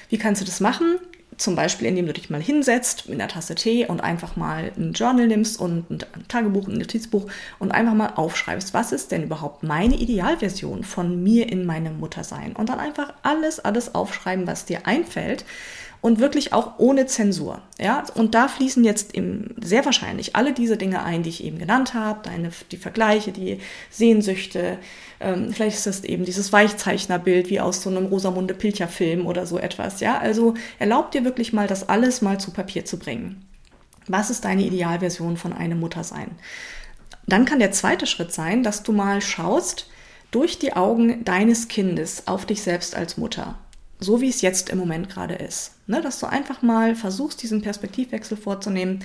Wie 0.10 0.18
kannst 0.18 0.42
du 0.42 0.46
das 0.46 0.62
machen? 0.62 0.98
Zum 1.38 1.56
Beispiel, 1.56 1.88
indem 1.88 2.08
du 2.08 2.14
dich 2.14 2.30
mal 2.30 2.42
hinsetzt 2.42 3.08
mit 3.08 3.20
einer 3.20 3.30
Tasse 3.30 3.54
Tee 3.54 3.86
und 3.86 4.02
einfach 4.02 4.36
mal 4.36 4.72
ein 4.76 4.94
Journal 4.94 5.28
nimmst 5.28 5.60
und 5.60 5.90
ein 5.92 6.28
Tagebuch, 6.28 6.68
ein 6.68 6.80
Notizbuch 6.80 7.28
und 7.60 7.72
einfach 7.72 7.94
mal 7.94 8.14
aufschreibst, 8.16 8.74
was 8.74 8.92
ist 8.92 9.12
denn 9.12 9.24
überhaupt 9.24 9.62
meine 9.62 9.96
Idealversion 9.96 10.84
von 10.84 11.22
mir 11.22 11.50
in 11.52 11.66
meinem 11.66 12.00
Muttersein? 12.00 12.56
Und 12.56 12.70
dann 12.70 12.80
einfach 12.80 13.14
alles, 13.22 13.60
alles 13.60 13.94
aufschreiben, 13.94 14.48
was 14.48 14.66
dir 14.66 14.88
einfällt 14.88 15.46
und 16.02 16.20
wirklich 16.20 16.54
auch 16.54 16.80
ohne 16.80 17.06
Zensur. 17.06 17.62
Ja, 17.80 18.04
und 18.16 18.36
da 18.36 18.48
fließen 18.48 18.84
jetzt 18.84 19.16
eben 19.16 19.56
sehr 19.62 19.86
wahrscheinlich 19.86 20.36
alle 20.36 20.54
diese 20.54 20.78
Dinge 20.78 21.04
ein, 21.04 21.24
die 21.24 21.30
ich 21.30 21.44
eben 21.44 21.58
genannt 21.58 21.94
habe, 21.94 22.20
deine, 22.24 22.52
die 22.72 22.78
Vergleiche, 22.78 23.32
die 23.32 23.60
Sehnsüchte, 23.90 24.78
ähm, 25.20 25.52
vielleicht 25.52 25.78
ist 25.78 25.88
das 25.88 26.04
eben 26.04 26.26
dieses 26.26 26.54
Weichzeichnerbild 26.54 27.50
wie 27.50 27.60
aus 27.60 27.82
so 27.82 27.90
einem 27.90 28.06
Rosamunde 28.06 28.54
Pilcher-Film 28.54 29.26
oder 29.26 29.46
so 29.46 29.58
etwas. 29.58 30.00
Ja, 30.00 30.18
also 30.20 30.54
erlaub 30.80 31.12
dir 31.12 31.24
wirklich 31.24 31.54
mal, 31.54 31.68
das 31.68 31.90
alles 31.90 32.22
mal 32.22 32.40
zu 32.40 32.52
Papier 32.52 32.86
zu 32.86 33.00
bringen. 33.00 33.46
Was 34.08 34.30
ist 34.30 34.46
deine 34.46 34.64
Idealversion 34.64 35.38
von 35.38 35.54
einem 35.54 35.80
Muttersein? 35.80 36.32
Dann 37.26 37.46
kann 37.46 37.60
der 37.60 37.72
zweite 37.72 38.08
Schritt 38.08 38.32
sein, 38.32 38.64
dass 38.64 38.84
du 38.84 38.94
mal 38.94 39.22
schaust 39.22 39.90
durch 40.32 40.60
die 40.60 40.74
Augen 40.74 41.26
deines 41.26 41.68
Kindes 41.68 42.28
auf 42.28 42.46
dich 42.46 42.62
selbst 42.62 42.96
als 42.96 43.18
Mutter. 43.18 43.56
So 44.00 44.22
wie 44.22 44.30
es 44.30 44.42
jetzt 44.42 44.70
im 44.70 44.78
Moment 44.78 45.10
gerade 45.10 45.36
ist. 45.36 45.74
Ne, 45.88 46.02
dass 46.02 46.20
du 46.20 46.28
einfach 46.28 46.62
mal 46.62 46.96
versuchst, 46.96 47.42
diesen 47.42 47.62
Perspektivwechsel 47.62 48.38
vorzunehmen, 48.38 49.00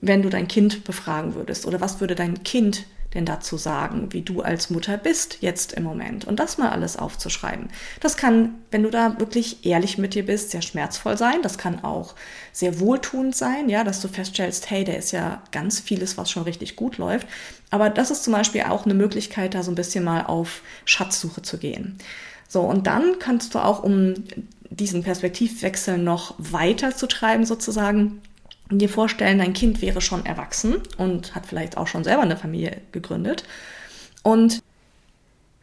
wenn 0.00 0.22
du 0.22 0.28
dein 0.28 0.48
Kind 0.48 0.84
befragen 0.84 1.34
würdest. 1.34 1.66
Oder 1.66 1.80
was 1.80 2.00
würde 2.00 2.14
dein 2.14 2.42
Kind 2.42 2.84
denn 3.14 3.24
dazu 3.24 3.56
sagen, 3.56 4.12
wie 4.12 4.22
du 4.22 4.42
als 4.42 4.68
Mutter 4.68 4.98
bist 4.98 5.38
jetzt 5.40 5.72
im 5.72 5.82
Moment 5.82 6.26
und 6.26 6.38
das 6.38 6.58
mal 6.58 6.70
alles 6.70 6.98
aufzuschreiben. 6.98 7.68
Das 8.00 8.16
kann, 8.16 8.56
wenn 8.70 8.82
du 8.82 8.90
da 8.90 9.18
wirklich 9.18 9.64
ehrlich 9.64 9.96
mit 9.96 10.14
dir 10.14 10.26
bist, 10.26 10.50
sehr 10.50 10.60
schmerzvoll 10.60 11.16
sein. 11.16 11.40
Das 11.42 11.56
kann 11.56 11.82
auch 11.84 12.14
sehr 12.52 12.80
wohltuend 12.80 13.34
sein, 13.34 13.68
ja, 13.68 13.82
dass 13.82 14.00
du 14.00 14.08
feststellst, 14.08 14.70
hey, 14.70 14.84
der 14.84 14.98
ist 14.98 15.12
ja 15.12 15.42
ganz 15.52 15.80
vieles, 15.80 16.18
was 16.18 16.30
schon 16.30 16.42
richtig 16.42 16.76
gut 16.76 16.98
läuft. 16.98 17.26
Aber 17.70 17.88
das 17.88 18.10
ist 18.10 18.24
zum 18.24 18.34
Beispiel 18.34 18.62
auch 18.62 18.84
eine 18.84 18.94
Möglichkeit, 18.94 19.54
da 19.54 19.62
so 19.62 19.70
ein 19.70 19.76
bisschen 19.76 20.04
mal 20.04 20.26
auf 20.26 20.62
Schatzsuche 20.84 21.40
zu 21.40 21.56
gehen. 21.58 21.96
So, 22.48 22.62
und 22.62 22.86
dann 22.86 23.18
kannst 23.18 23.54
du 23.54 23.58
auch, 23.58 23.82
um 23.82 24.14
diesen 24.70 25.02
Perspektivwechsel 25.02 25.98
noch 25.98 26.34
weiter 26.38 26.96
zu 26.96 27.06
treiben, 27.06 27.44
sozusagen, 27.44 28.22
dir 28.70 28.88
vorstellen, 28.88 29.38
dein 29.38 29.54
Kind 29.54 29.80
wäre 29.80 30.00
schon 30.00 30.26
erwachsen 30.26 30.76
und 30.98 31.34
hat 31.34 31.46
vielleicht 31.46 31.76
auch 31.76 31.86
schon 31.86 32.04
selber 32.04 32.22
eine 32.22 32.36
Familie 32.36 32.80
gegründet. 32.92 33.44
Und 34.22 34.62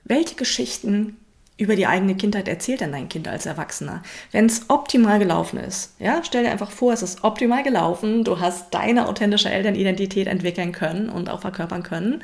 welche 0.06 0.36
Geschichten 0.36 1.18
über 1.58 1.75
die 1.75 1.88
eigene 1.88 2.15
Kindheit 2.15 2.48
erzählt 2.48 2.82
denn 2.82 2.92
dein 2.92 3.10
Kind 3.10 3.27
als 3.27 3.46
Erwachsener? 3.46 4.01
Wenn 4.32 4.48
es 4.48 4.70
optimal 4.70 5.20
gelaufen 5.20 5.60
ist, 5.60 5.94
ja, 6.00 6.22
stell 6.24 6.44
dir 6.44 6.51
einfach 6.51 6.72
vor, 6.72 6.94
es 6.94 7.04
ist 7.04 7.24
optimal 7.24 7.63
gelaufen, 7.63 8.24
du 8.24 8.39
hast 8.39 8.74
deine 8.74 9.08
authentische 9.08 9.50
Elternidentität 9.50 10.27
entwickeln 10.27 10.72
können 10.72 11.10
und 11.10 11.30
auch 11.30 11.42
verkörpern 11.42 11.84
können 11.84 12.24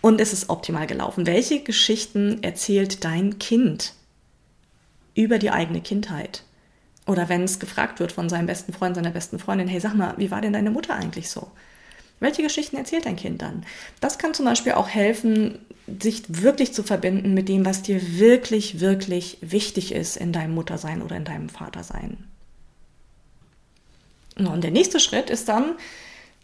und 0.00 0.20
es 0.20 0.32
ist 0.32 0.48
optimal 0.48 0.86
gelaufen. 0.86 1.26
Welche 1.26 1.62
Geschichten 1.62 2.42
erzählt 2.42 3.04
dein 3.04 3.38
Kind 3.38 3.94
über 5.14 5.38
die 5.38 5.50
eigene 5.50 5.80
Kindheit? 5.80 6.44
Oder 7.06 7.28
wenn 7.28 7.42
es 7.42 7.58
gefragt 7.58 7.98
wird 8.00 8.12
von 8.12 8.28
seinem 8.28 8.46
besten 8.46 8.72
Freund, 8.72 8.94
seiner 8.94 9.10
besten 9.10 9.38
Freundin, 9.38 9.68
hey, 9.68 9.80
sag 9.80 9.94
mal, 9.94 10.14
wie 10.16 10.30
war 10.30 10.40
denn 10.40 10.52
deine 10.52 10.70
Mutter 10.70 10.94
eigentlich 10.94 11.28
so? 11.30 11.50
Welche 12.20 12.42
Geschichten 12.42 12.76
erzählt 12.76 13.06
dein 13.06 13.16
Kind 13.16 13.40
dann? 13.42 13.64
Das 14.00 14.18
kann 14.18 14.34
zum 14.34 14.44
Beispiel 14.44 14.72
auch 14.72 14.88
helfen, 14.88 15.58
sich 16.00 16.22
wirklich 16.28 16.72
zu 16.74 16.82
verbinden 16.82 17.34
mit 17.34 17.48
dem, 17.48 17.64
was 17.64 17.82
dir 17.82 18.18
wirklich, 18.18 18.80
wirklich 18.80 19.38
wichtig 19.40 19.92
ist 19.92 20.16
in 20.16 20.32
deinem 20.32 20.54
Muttersein 20.54 21.02
oder 21.02 21.16
in 21.16 21.24
deinem 21.24 21.48
Vatersein. 21.48 22.18
Und 24.36 24.62
der 24.62 24.70
nächste 24.70 25.00
Schritt 25.00 25.30
ist 25.30 25.48
dann 25.48 25.76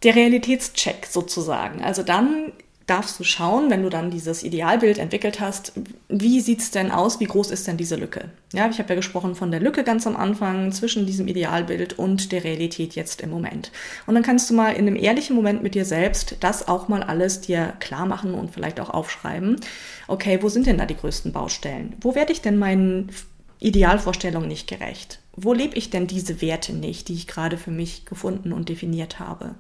der 0.03 0.15
Realitätscheck 0.15 1.07
sozusagen. 1.07 1.83
Also 1.83 2.03
dann 2.03 2.53
darfst 2.87 3.19
du 3.19 3.25
schauen, 3.25 3.69
wenn 3.69 3.83
du 3.83 3.89
dann 3.89 4.13
dieses 4.13 4.45
Idealbild 4.45 4.99
entwickelt 4.99 5.41
hast, 5.41 5.73
wie 6.09 6.41
sieht 6.41 6.61
es 6.61 6.71
denn 6.71 6.93
aus, 6.93 7.19
wie 7.19 7.25
groß 7.25 7.51
ist 7.51 7.67
denn 7.67 7.77
diese 7.77 7.97
Lücke? 7.97 8.31
Ja, 8.53 8.69
ich 8.71 8.79
habe 8.79 8.91
ja 8.91 8.95
gesprochen 8.95 9.35
von 9.35 9.51
der 9.51 9.59
Lücke 9.59 9.83
ganz 9.83 10.07
am 10.07 10.17
Anfang 10.17 10.71
zwischen 10.71 11.05
diesem 11.05 11.27
Idealbild 11.27 11.99
und 11.99 12.31
der 12.31 12.45
Realität 12.45 12.95
jetzt 12.95 13.21
im 13.21 13.31
Moment. 13.31 13.73
Und 14.07 14.15
dann 14.15 14.23
kannst 14.23 14.49
du 14.49 14.55
mal 14.55 14.71
in 14.71 14.87
einem 14.87 14.97
ehrlichen 14.97 15.35
Moment 15.35 15.65
mit 15.65 15.75
dir 15.75 15.85
selbst 15.85 16.37
das 16.41 16.69
auch 16.69 16.87
mal 16.87 17.03
alles 17.03 17.41
dir 17.41 17.75
klar 17.81 18.07
machen 18.07 18.35
und 18.35 18.53
vielleicht 18.53 18.79
auch 18.79 18.91
aufschreiben. 18.91 19.61
Okay, 20.07 20.39
wo 20.41 20.49
sind 20.49 20.67
denn 20.67 20.79
da 20.79 20.87
die 20.87 20.97
größten 20.97 21.33
Baustellen? 21.33 21.97
Wo 22.01 22.15
werde 22.15 22.33
ich 22.33 22.41
denn 22.41 22.57
meinen 22.57 23.11
Idealvorstellungen 23.59 24.49
nicht 24.49 24.69
gerecht? 24.69 25.19
Wo 25.35 25.53
lebe 25.53 25.77
ich 25.77 25.91
denn 25.91 26.07
diese 26.07 26.41
Werte 26.41 26.73
nicht, 26.73 27.09
die 27.09 27.15
ich 27.15 27.27
gerade 27.27 27.59
für 27.59 27.73
mich 27.73 28.05
gefunden 28.05 28.53
und 28.53 28.69
definiert 28.69 29.19
habe? 29.19 29.57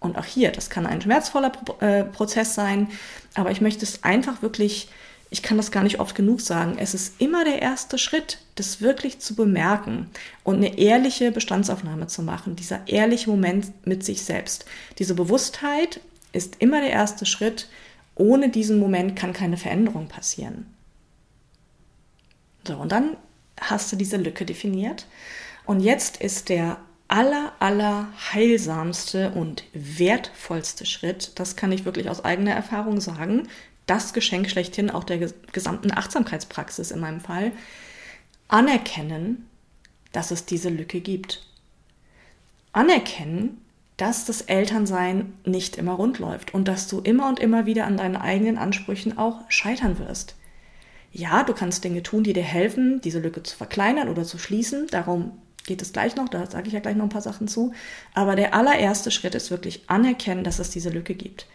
Und 0.00 0.16
auch 0.16 0.24
hier, 0.24 0.52
das 0.52 0.70
kann 0.70 0.86
ein 0.86 1.00
schmerzvoller 1.00 1.52
äh, 1.80 2.04
Prozess 2.04 2.54
sein, 2.54 2.88
aber 3.34 3.50
ich 3.50 3.60
möchte 3.60 3.84
es 3.84 4.04
einfach 4.04 4.42
wirklich, 4.42 4.88
ich 5.30 5.42
kann 5.42 5.56
das 5.56 5.72
gar 5.72 5.82
nicht 5.82 5.98
oft 5.98 6.14
genug 6.14 6.40
sagen, 6.40 6.76
es 6.78 6.94
ist 6.94 7.20
immer 7.20 7.44
der 7.44 7.60
erste 7.60 7.98
Schritt, 7.98 8.38
das 8.54 8.80
wirklich 8.80 9.18
zu 9.18 9.34
bemerken 9.34 10.08
und 10.44 10.56
eine 10.56 10.78
ehrliche 10.78 11.32
Bestandsaufnahme 11.32 12.06
zu 12.06 12.22
machen, 12.22 12.54
dieser 12.54 12.86
ehrliche 12.86 13.28
Moment 13.28 13.86
mit 13.86 14.04
sich 14.04 14.22
selbst. 14.22 14.66
Diese 14.98 15.14
Bewusstheit 15.14 16.00
ist 16.32 16.56
immer 16.60 16.80
der 16.80 16.90
erste 16.90 17.26
Schritt. 17.26 17.68
Ohne 18.14 18.48
diesen 18.48 18.78
Moment 18.78 19.16
kann 19.16 19.32
keine 19.32 19.56
Veränderung 19.56 20.08
passieren. 20.08 20.66
So, 22.66 22.76
und 22.76 22.92
dann 22.92 23.16
hast 23.60 23.92
du 23.92 23.96
diese 23.96 24.16
Lücke 24.16 24.44
definiert. 24.44 25.06
Und 25.64 25.80
jetzt 25.80 26.18
ist 26.18 26.48
der 26.48 26.78
aller, 27.08 27.52
aller 27.58 28.08
heilsamste 28.32 29.30
und 29.30 29.64
wertvollste 29.72 30.84
Schritt, 30.84 31.32
das 31.36 31.56
kann 31.56 31.72
ich 31.72 31.84
wirklich 31.84 32.10
aus 32.10 32.24
eigener 32.24 32.52
Erfahrung 32.52 33.00
sagen, 33.00 33.48
das 33.86 34.12
Geschenk 34.12 34.50
schlechthin 34.50 34.90
auch 34.90 35.04
der 35.04 35.30
gesamten 35.52 35.90
Achtsamkeitspraxis 35.90 36.90
in 36.90 37.00
meinem 37.00 37.20
Fall, 37.20 37.52
anerkennen, 38.46 39.48
dass 40.12 40.30
es 40.30 40.44
diese 40.44 40.68
Lücke 40.68 41.00
gibt. 41.00 41.46
Anerkennen, 42.72 43.62
dass 43.96 44.26
das 44.26 44.42
Elternsein 44.42 45.32
nicht 45.44 45.76
immer 45.76 45.94
rund 45.94 46.18
läuft 46.18 46.52
und 46.54 46.68
dass 46.68 46.86
du 46.86 47.00
immer 47.00 47.28
und 47.28 47.40
immer 47.40 47.64
wieder 47.66 47.86
an 47.86 47.96
deinen 47.96 48.16
eigenen 48.16 48.58
Ansprüchen 48.58 49.16
auch 49.16 49.40
scheitern 49.48 49.98
wirst. 49.98 50.36
Ja, 51.10 51.42
du 51.42 51.54
kannst 51.54 51.82
Dinge 51.82 52.02
tun, 52.02 52.22
die 52.22 52.34
dir 52.34 52.42
helfen, 52.42 53.00
diese 53.00 53.18
Lücke 53.18 53.42
zu 53.42 53.56
verkleinern 53.56 54.08
oder 54.08 54.24
zu 54.24 54.38
schließen. 54.38 54.86
Darum 54.88 55.32
geht 55.68 55.82
es 55.82 55.92
gleich 55.92 56.16
noch, 56.16 56.28
da 56.28 56.50
sage 56.50 56.66
ich 56.66 56.72
ja 56.72 56.80
gleich 56.80 56.96
noch 56.96 57.04
ein 57.04 57.10
paar 57.10 57.22
Sachen 57.22 57.46
zu. 57.46 57.72
Aber 58.14 58.34
der 58.34 58.54
allererste 58.54 59.12
Schritt 59.12 59.36
ist 59.36 59.52
wirklich 59.52 59.82
anerkennen, 59.86 60.42
dass 60.42 60.58
es 60.58 60.70
diese 60.70 60.90
Lücke 60.90 61.14
gibt. 61.14 61.46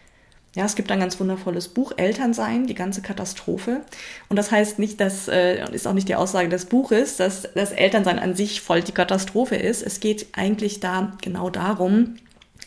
Ja, 0.54 0.64
es 0.64 0.76
gibt 0.76 0.92
ein 0.92 1.00
ganz 1.00 1.18
wundervolles 1.18 1.66
Buch, 1.66 1.92
Elternsein, 1.96 2.68
die 2.68 2.76
ganze 2.76 3.02
Katastrophe. 3.02 3.80
Und 4.28 4.36
das 4.36 4.52
heißt 4.52 4.78
nicht, 4.78 5.00
dass, 5.00 5.26
äh, 5.26 5.68
ist 5.72 5.88
auch 5.88 5.94
nicht 5.94 6.08
die 6.08 6.14
Aussage 6.14 6.48
des 6.48 6.66
Buches, 6.66 7.16
dass 7.16 7.48
das 7.54 7.72
Elternsein 7.72 8.20
an 8.20 8.36
sich 8.36 8.60
voll 8.60 8.80
die 8.80 8.92
Katastrophe 8.92 9.56
ist. 9.56 9.82
Es 9.82 9.98
geht 9.98 10.28
eigentlich 10.32 10.78
da 10.78 11.12
genau 11.20 11.50
darum, 11.50 12.16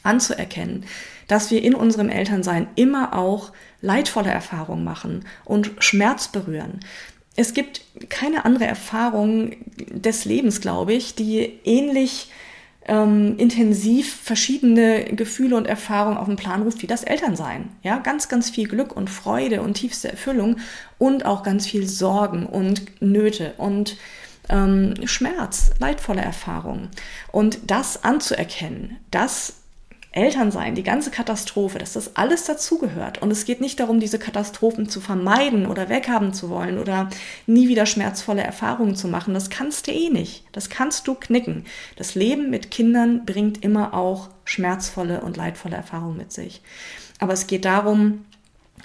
anzuerkennen, 0.04 0.84
dass 1.30 1.50
wir 1.50 1.64
in 1.64 1.76
unserem 1.76 2.10
Elternsein 2.10 2.68
immer 2.76 3.18
auch 3.18 3.54
leidvolle 3.82 4.32
Erfahrungen 4.32 4.84
machen 4.84 5.26
und 5.46 5.72
Schmerz 5.80 6.28
berühren 6.28 6.82
es 7.38 7.54
gibt 7.54 7.82
keine 8.10 8.46
andere 8.46 8.66
Erfahrung 8.66 9.56
des 9.92 10.26
Lebens, 10.26 10.60
glaube 10.60 10.94
ich, 10.94 11.16
die 11.16 11.60
ähnlich 11.64 12.32
ähm, 12.88 13.38
intensiv 13.38 14.14
verschiedene 14.16 15.06
Gefühle 15.06 15.56
und 15.56 15.68
Erfahrungen 15.68 16.18
auf 16.18 16.26
den 16.26 16.36
Plan 16.36 16.64
ruft 16.64 16.82
wie 16.82 16.88
das 16.88 17.04
Elternsein. 17.04 17.70
Ja, 17.84 18.00
ganz, 18.00 18.28
ganz 18.28 18.50
viel 18.50 18.68
Glück 18.68 18.96
und 18.96 19.10
Freude 19.10 19.62
und 19.62 19.76
tiefste 19.76 20.10
Erfüllung 20.10 20.58
und 20.98 21.26
auch 21.26 21.44
ganz 21.44 21.68
viel 21.68 21.88
Sorgen 21.88 22.48
und 22.48 23.02
Nöte 23.02 23.54
und 23.58 23.98
ähm, 24.50 24.96
Schmerz, 25.06 25.72
leidvolle 25.80 26.22
Erfahrungen. 26.22 26.90
Und 27.32 27.60
das 27.68 28.04
anzuerkennen, 28.04 28.98
das 29.12 29.58
Elternsein, 30.18 30.74
die 30.74 30.84
ganze 30.84 31.12
Katastrophe, 31.12 31.78
dass 31.78 31.94
das 31.94 32.16
alles 32.16 32.46
dazugehört. 32.46 33.22
Und 33.22 33.32
es 33.32 33.46
geht 33.46 33.62
nicht 33.62 33.80
darum, 33.80 34.00
diese 34.00 34.18
Katastrophen 34.18 34.90
zu 34.90 35.00
vermeiden 35.00 35.68
oder 35.68 35.90
weghaben 35.90 36.34
zu 36.34 36.50
wollen 36.50 36.80
oder 36.80 37.10
nie 37.46 37.68
wieder 37.68 37.86
schmerzvolle 37.86 38.42
Erfahrungen 38.42 38.96
zu 38.96 39.08
machen. 39.08 39.36
Das 39.36 39.52
kannst 39.52 39.88
du 39.88 39.92
eh 39.92 40.10
nicht. 40.10 40.44
Das 40.52 40.70
kannst 40.70 41.08
du 41.08 41.14
knicken. 41.14 41.66
Das 41.96 42.16
Leben 42.16 42.50
mit 42.50 42.72
Kindern 42.72 43.26
bringt 43.26 43.64
immer 43.64 43.94
auch 43.94 44.30
schmerzvolle 44.44 45.22
und 45.22 45.38
leidvolle 45.38 45.76
Erfahrungen 45.76 46.18
mit 46.18 46.32
sich. 46.32 46.62
Aber 47.20 47.34
es 47.34 47.46
geht 47.46 47.66
darum, 47.66 48.26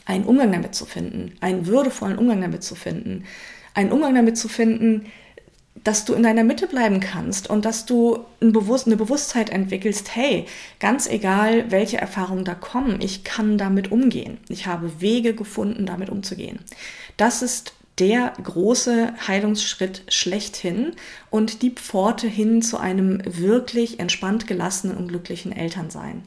einen 0.05 0.25
Umgang 0.25 0.53
damit 0.53 0.75
zu 0.75 0.85
finden, 0.85 1.35
einen 1.41 1.67
würdevollen 1.67 2.19
Umgang 2.19 2.43
damit 2.43 2.63
zu 2.63 2.75
finden, 2.75 3.25
einen 3.75 3.93
Umgang 3.93 4.15
damit 4.15 4.37
zu 4.37 4.49
finden, 4.49 5.07
dass 5.75 6.05
du 6.05 6.15
in 6.15 6.23
deiner 6.23 6.45
Mitte 6.45 6.67
bleiben 6.67 7.01
kannst 7.01 7.51
und 7.51 7.65
dass 7.65 7.87
du 7.87 8.25
ein 8.41 8.53
Bewusst 8.53 8.87
eine 8.87 8.97
Bewusstheit 8.97 9.51
entwickelst, 9.51 10.15
hey, 10.15 10.47
ganz 10.79 11.09
egal, 11.09 11.71
welche 11.71 11.99
Erfahrungen 11.99 12.45
da 12.45 12.55
kommen, 12.55 13.01
ich 13.01 13.25
kann 13.25 13.59
damit 13.59 13.91
umgehen. 13.91 14.39
Ich 14.49 14.67
habe 14.67 15.01
Wege 15.01 15.35
gefunden, 15.35 15.87
damit 15.87 16.11
umzugehen. 16.11 16.61
Das 17.17 17.43
ist 17.43 17.75
der 17.99 18.33
große 18.43 19.15
Heilungsschritt 19.27 20.03
schlechthin 20.09 20.93
und 21.31 21.63
die 21.63 21.71
Pforte 21.71 22.27
hin 22.27 22.63
zu 22.63 22.79
einem 22.79 23.23
wirklich 23.25 24.01
entspannt 24.01 24.47
gelassenen 24.47 24.97
und 24.97 25.09
glücklichen 25.09 25.53
Elternsein. 25.53 26.23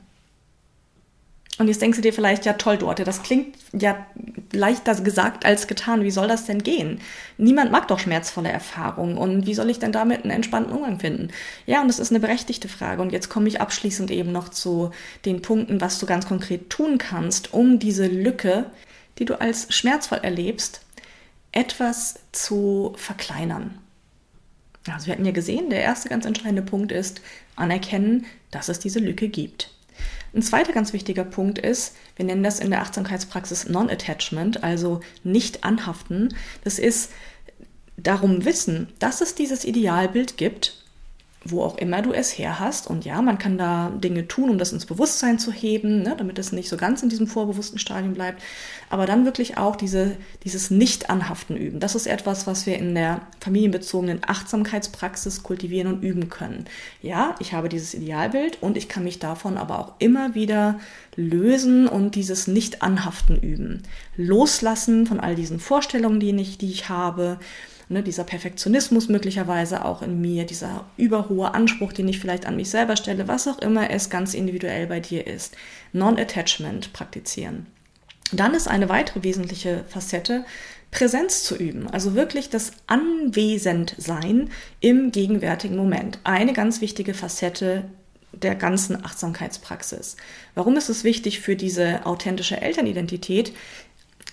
Und 1.57 1.69
jetzt 1.69 1.81
denkst 1.81 1.97
du 1.97 2.01
dir 2.01 2.11
vielleicht, 2.11 2.45
ja 2.45 2.53
toll, 2.53 2.77
Dorte, 2.77 3.05
das 3.05 3.23
klingt 3.23 3.55
ja 3.71 4.05
leichter 4.51 4.93
gesagt 4.95 5.45
als 5.45 5.67
getan. 5.67 6.03
Wie 6.03 6.11
soll 6.11 6.27
das 6.27 6.45
denn 6.45 6.63
gehen? 6.63 6.99
Niemand 7.37 7.71
mag 7.71 7.87
doch 7.87 7.99
schmerzvolle 7.99 8.49
Erfahrungen. 8.49 9.17
Und 9.17 9.45
wie 9.45 9.53
soll 9.53 9.69
ich 9.69 9.79
denn 9.79 9.93
damit 9.93 10.23
einen 10.23 10.31
entspannten 10.31 10.73
Umgang 10.73 10.99
finden? 10.99 11.29
Ja, 11.65 11.81
und 11.81 11.87
das 11.87 11.99
ist 11.99 12.11
eine 12.11 12.19
berechtigte 12.19 12.67
Frage. 12.67 13.01
Und 13.01 13.13
jetzt 13.13 13.29
komme 13.29 13.47
ich 13.47 13.61
abschließend 13.61 14.11
eben 14.11 14.33
noch 14.33 14.49
zu 14.49 14.91
den 15.23 15.41
Punkten, 15.41 15.79
was 15.79 15.97
du 15.97 16.05
ganz 16.05 16.27
konkret 16.27 16.69
tun 16.69 16.97
kannst, 16.97 17.53
um 17.53 17.79
diese 17.79 18.07
Lücke, 18.07 18.65
die 19.17 19.25
du 19.25 19.39
als 19.39 19.73
schmerzvoll 19.73 20.19
erlebst, 20.23 20.81
etwas 21.53 22.19
zu 22.33 22.93
verkleinern. 22.97 23.77
Also 24.91 25.07
wir 25.07 25.13
hatten 25.13 25.25
ja 25.25 25.31
gesehen, 25.31 25.69
der 25.69 25.81
erste 25.81 26.09
ganz 26.09 26.25
entscheidende 26.25 26.61
Punkt 26.61 26.91
ist 26.91 27.21
anerkennen, 27.55 28.25
dass 28.51 28.67
es 28.67 28.79
diese 28.79 28.99
Lücke 28.99 29.29
gibt. 29.29 29.71
Ein 30.35 30.41
zweiter 30.41 30.73
ganz 30.73 30.91
wichtiger 30.91 31.23
Punkt 31.23 31.59
ist, 31.59 31.95
wir 32.17 32.25
nennen 32.25 32.43
das 32.43 32.59
in 32.59 32.69
der 32.69 32.81
Achtsamkeitspraxis 32.81 33.69
Non-Attachment, 33.69 34.65
also 34.65 34.99
nicht 35.23 35.63
anhaften. 35.63 36.35
Das 36.65 36.77
ist 36.77 37.11
darum 37.95 38.43
wissen, 38.43 38.89
dass 38.99 39.21
es 39.21 39.35
dieses 39.35 39.63
Idealbild 39.63 40.35
gibt 40.35 40.84
wo 41.47 41.61
auch 41.61 41.77
immer 41.77 42.01
du 42.01 42.11
es 42.11 42.31
her 42.37 42.59
hast. 42.59 42.87
Und 42.87 43.05
ja, 43.05 43.21
man 43.21 43.37
kann 43.37 43.57
da 43.57 43.91
Dinge 43.91 44.27
tun, 44.27 44.49
um 44.49 44.57
das 44.57 44.73
ins 44.73 44.87
Bewusstsein 44.87 45.37
zu 45.37 45.51
heben, 45.51 46.01
ne, 46.01 46.15
damit 46.17 46.39
es 46.39 46.51
nicht 46.51 46.69
so 46.69 46.75
ganz 46.75 47.03
in 47.03 47.09
diesem 47.09 47.27
vorbewussten 47.27 47.77
Stadium 47.77 48.15
bleibt. 48.15 48.41
Aber 48.89 49.05
dann 49.05 49.25
wirklich 49.25 49.57
auch 49.57 49.75
diese, 49.75 50.17
dieses 50.43 50.71
Nicht-Anhaften 50.71 51.55
üben. 51.55 51.79
Das 51.79 51.93
ist 51.93 52.07
etwas, 52.07 52.47
was 52.47 52.65
wir 52.65 52.77
in 52.77 52.95
der 52.95 53.21
familienbezogenen 53.39 54.21
Achtsamkeitspraxis 54.25 55.43
kultivieren 55.43 55.93
und 55.93 56.03
üben 56.03 56.29
können. 56.29 56.65
Ja, 57.01 57.35
ich 57.39 57.53
habe 57.53 57.69
dieses 57.69 57.93
Idealbild 57.93 58.61
und 58.61 58.75
ich 58.75 58.89
kann 58.89 59.03
mich 59.03 59.19
davon 59.19 59.57
aber 59.57 59.79
auch 59.79 59.93
immer 59.99 60.33
wieder 60.33 60.79
lösen 61.15 61.87
und 61.87 62.15
dieses 62.15 62.47
Nicht-Anhaften 62.47 63.39
üben. 63.39 63.83
Loslassen 64.17 65.05
von 65.05 65.19
all 65.19 65.35
diesen 65.35 65.59
Vorstellungen, 65.59 66.19
die 66.19 66.35
ich, 66.35 66.57
die 66.57 66.71
ich 66.71 66.89
habe 66.89 67.37
ne, 67.89 68.03
dieser 68.03 68.23
Perfektionismus 68.23 69.09
möglicherweise 69.09 69.85
auch 69.85 70.01
in 70.01 70.21
mir, 70.21 70.45
dieser 70.45 70.85
überhohe 70.97 71.53
Anspruch, 71.53 71.93
den 71.93 72.07
ich 72.07 72.19
vielleicht 72.19 72.45
an 72.45 72.55
mich 72.55 72.69
selber 72.69 72.95
stelle, 72.95 73.27
was 73.27 73.47
auch 73.47 73.59
immer 73.59 73.89
es 73.89 74.09
ganz 74.09 74.33
individuell 74.33 74.87
bei 74.87 74.99
dir 74.99 75.27
ist. 75.27 75.55
Non-Attachment 75.93 76.93
praktizieren. 76.93 77.67
Dann 78.31 78.53
ist 78.53 78.67
eine 78.67 78.89
weitere 78.89 79.23
wesentliche 79.23 79.83
Facette, 79.87 80.45
Präsenz 80.91 81.43
zu 81.43 81.55
üben, 81.55 81.89
also 81.89 82.15
wirklich 82.15 82.49
das 82.49 82.71
Anwesendsein 82.87 84.49
im 84.79 85.11
gegenwärtigen 85.11 85.75
Moment. 85.75 86.19
Eine 86.23 86.53
ganz 86.53 86.79
wichtige 86.79 87.13
Facette 87.13 87.85
der 88.31 88.55
ganzen 88.55 89.03
Achtsamkeitspraxis. 89.03 90.15
Warum 90.55 90.77
ist 90.77 90.89
es 90.89 91.03
wichtig 91.03 91.39
für 91.39 91.55
diese 91.55 92.05
authentische 92.05 92.61
Elternidentität? 92.61 93.53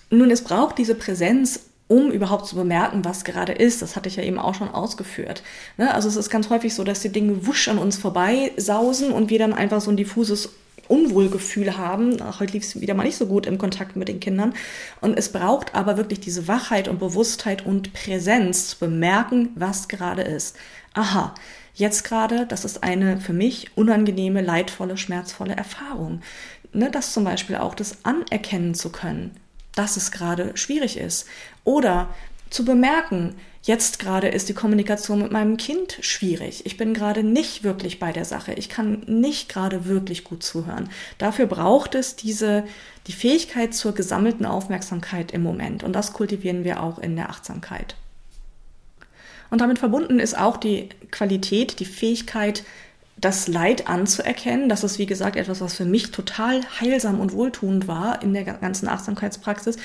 Nun, 0.09 0.31
es 0.31 0.43
braucht 0.43 0.77
diese 0.77 0.95
Präsenz, 0.95 1.67
um 1.87 2.11
überhaupt 2.11 2.47
zu 2.47 2.55
bemerken, 2.55 3.03
was 3.03 3.23
gerade 3.23 3.51
ist. 3.51 3.81
Das 3.81 3.95
hatte 3.95 4.09
ich 4.09 4.15
ja 4.15 4.23
eben 4.23 4.39
auch 4.39 4.55
schon 4.55 4.69
ausgeführt. 4.69 5.43
Ne? 5.77 5.93
Also 5.93 6.07
es 6.07 6.15
ist 6.15 6.29
ganz 6.29 6.49
häufig 6.49 6.73
so, 6.73 6.83
dass 6.83 7.01
die 7.01 7.09
Dinge 7.09 7.45
wusch 7.45 7.67
an 7.67 7.77
uns 7.77 7.97
vorbei 7.97 8.51
sausen 8.57 9.11
und 9.11 9.29
wir 9.29 9.39
dann 9.39 9.53
einfach 9.53 9.81
so 9.81 9.91
ein 9.91 9.97
diffuses 9.97 10.49
Unwohlgefühl 10.87 11.77
haben. 11.77 12.17
Ach, 12.21 12.39
heute 12.39 12.53
lief 12.53 12.63
es 12.63 12.79
wieder 12.79 12.93
mal 12.93 13.03
nicht 13.03 13.17
so 13.17 13.25
gut 13.25 13.45
im 13.45 13.57
Kontakt 13.57 13.95
mit 13.95 14.07
den 14.07 14.19
Kindern. 14.19 14.53
Und 15.01 15.17
es 15.17 15.31
braucht 15.31 15.75
aber 15.75 15.97
wirklich 15.97 16.19
diese 16.19 16.47
Wachheit 16.47 16.87
und 16.87 16.99
Bewusstheit 16.99 17.65
und 17.65 17.93
Präsenz 17.93 18.69
zu 18.69 18.79
bemerken, 18.79 19.49
was 19.55 19.87
gerade 19.87 20.23
ist. 20.23 20.57
Aha, 20.93 21.33
jetzt 21.73 22.03
gerade, 22.03 22.45
das 22.45 22.65
ist 22.65 22.83
eine 22.83 23.19
für 23.19 23.33
mich 23.33 23.71
unangenehme, 23.75 24.41
leidvolle, 24.41 24.97
schmerzvolle 24.97 25.55
Erfahrung. 25.55 26.21
Ne, 26.73 26.89
das 26.91 27.13
zum 27.13 27.23
Beispiel 27.23 27.55
auch 27.55 27.75
das 27.75 28.03
anerkennen 28.03 28.73
zu 28.73 28.91
können 28.91 29.31
dass 29.75 29.97
es 29.97 30.11
gerade 30.11 30.55
schwierig 30.55 30.97
ist. 30.97 31.27
Oder 31.63 32.09
zu 32.49 32.65
bemerken, 32.65 33.35
jetzt 33.63 33.97
gerade 33.97 34.27
ist 34.27 34.49
die 34.49 34.53
Kommunikation 34.53 35.21
mit 35.21 35.31
meinem 35.31 35.57
Kind 35.57 35.97
schwierig. 36.01 36.65
Ich 36.65 36.77
bin 36.77 36.93
gerade 36.93 37.23
nicht 37.23 37.63
wirklich 37.63 37.99
bei 37.99 38.11
der 38.11 38.25
Sache. 38.25 38.53
Ich 38.53 38.69
kann 38.69 39.01
nicht 39.07 39.49
gerade 39.49 39.85
wirklich 39.85 40.23
gut 40.23 40.43
zuhören. 40.43 40.89
Dafür 41.17 41.47
braucht 41.47 41.95
es 41.95 42.15
diese, 42.15 42.63
die 43.07 43.13
Fähigkeit 43.13 43.73
zur 43.73 43.93
gesammelten 43.93 44.45
Aufmerksamkeit 44.45 45.31
im 45.31 45.41
Moment. 45.41 45.83
Und 45.83 45.93
das 45.93 46.13
kultivieren 46.13 46.63
wir 46.63 46.83
auch 46.83 46.99
in 46.99 47.15
der 47.15 47.29
Achtsamkeit. 47.29 47.95
Und 49.49 49.61
damit 49.61 49.79
verbunden 49.79 50.19
ist 50.19 50.37
auch 50.37 50.57
die 50.57 50.89
Qualität, 51.11 51.79
die 51.79 51.85
Fähigkeit, 51.85 52.63
das 53.23 53.47
Leid 53.47 53.87
anzuerkennen. 53.87 54.67
Das 54.67 54.83
ist, 54.83 54.99
wie 54.99 55.05
gesagt, 55.05 55.37
etwas, 55.37 55.61
was 55.61 55.75
für 55.75 55.85
mich 55.85 56.11
total 56.11 56.61
heilsam 56.81 57.19
und 57.19 57.31
wohltuend 57.31 57.87
war 57.87 58.21
in 58.21 58.33
der 58.33 58.43
ganzen 58.43 58.87
Achtsamkeitspraxis. 58.87 59.77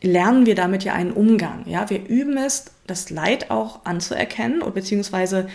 Lernen 0.00 0.46
wir 0.46 0.56
damit 0.56 0.82
ja 0.82 0.94
einen 0.94 1.12
Umgang. 1.12 1.62
Ja, 1.66 1.88
wir 1.90 2.04
üben 2.06 2.36
es, 2.36 2.66
das 2.86 3.10
Leid 3.10 3.50
auch 3.50 3.84
anzuerkennen 3.84 4.62
und 4.62 4.74
beziehungsweise 4.74 5.46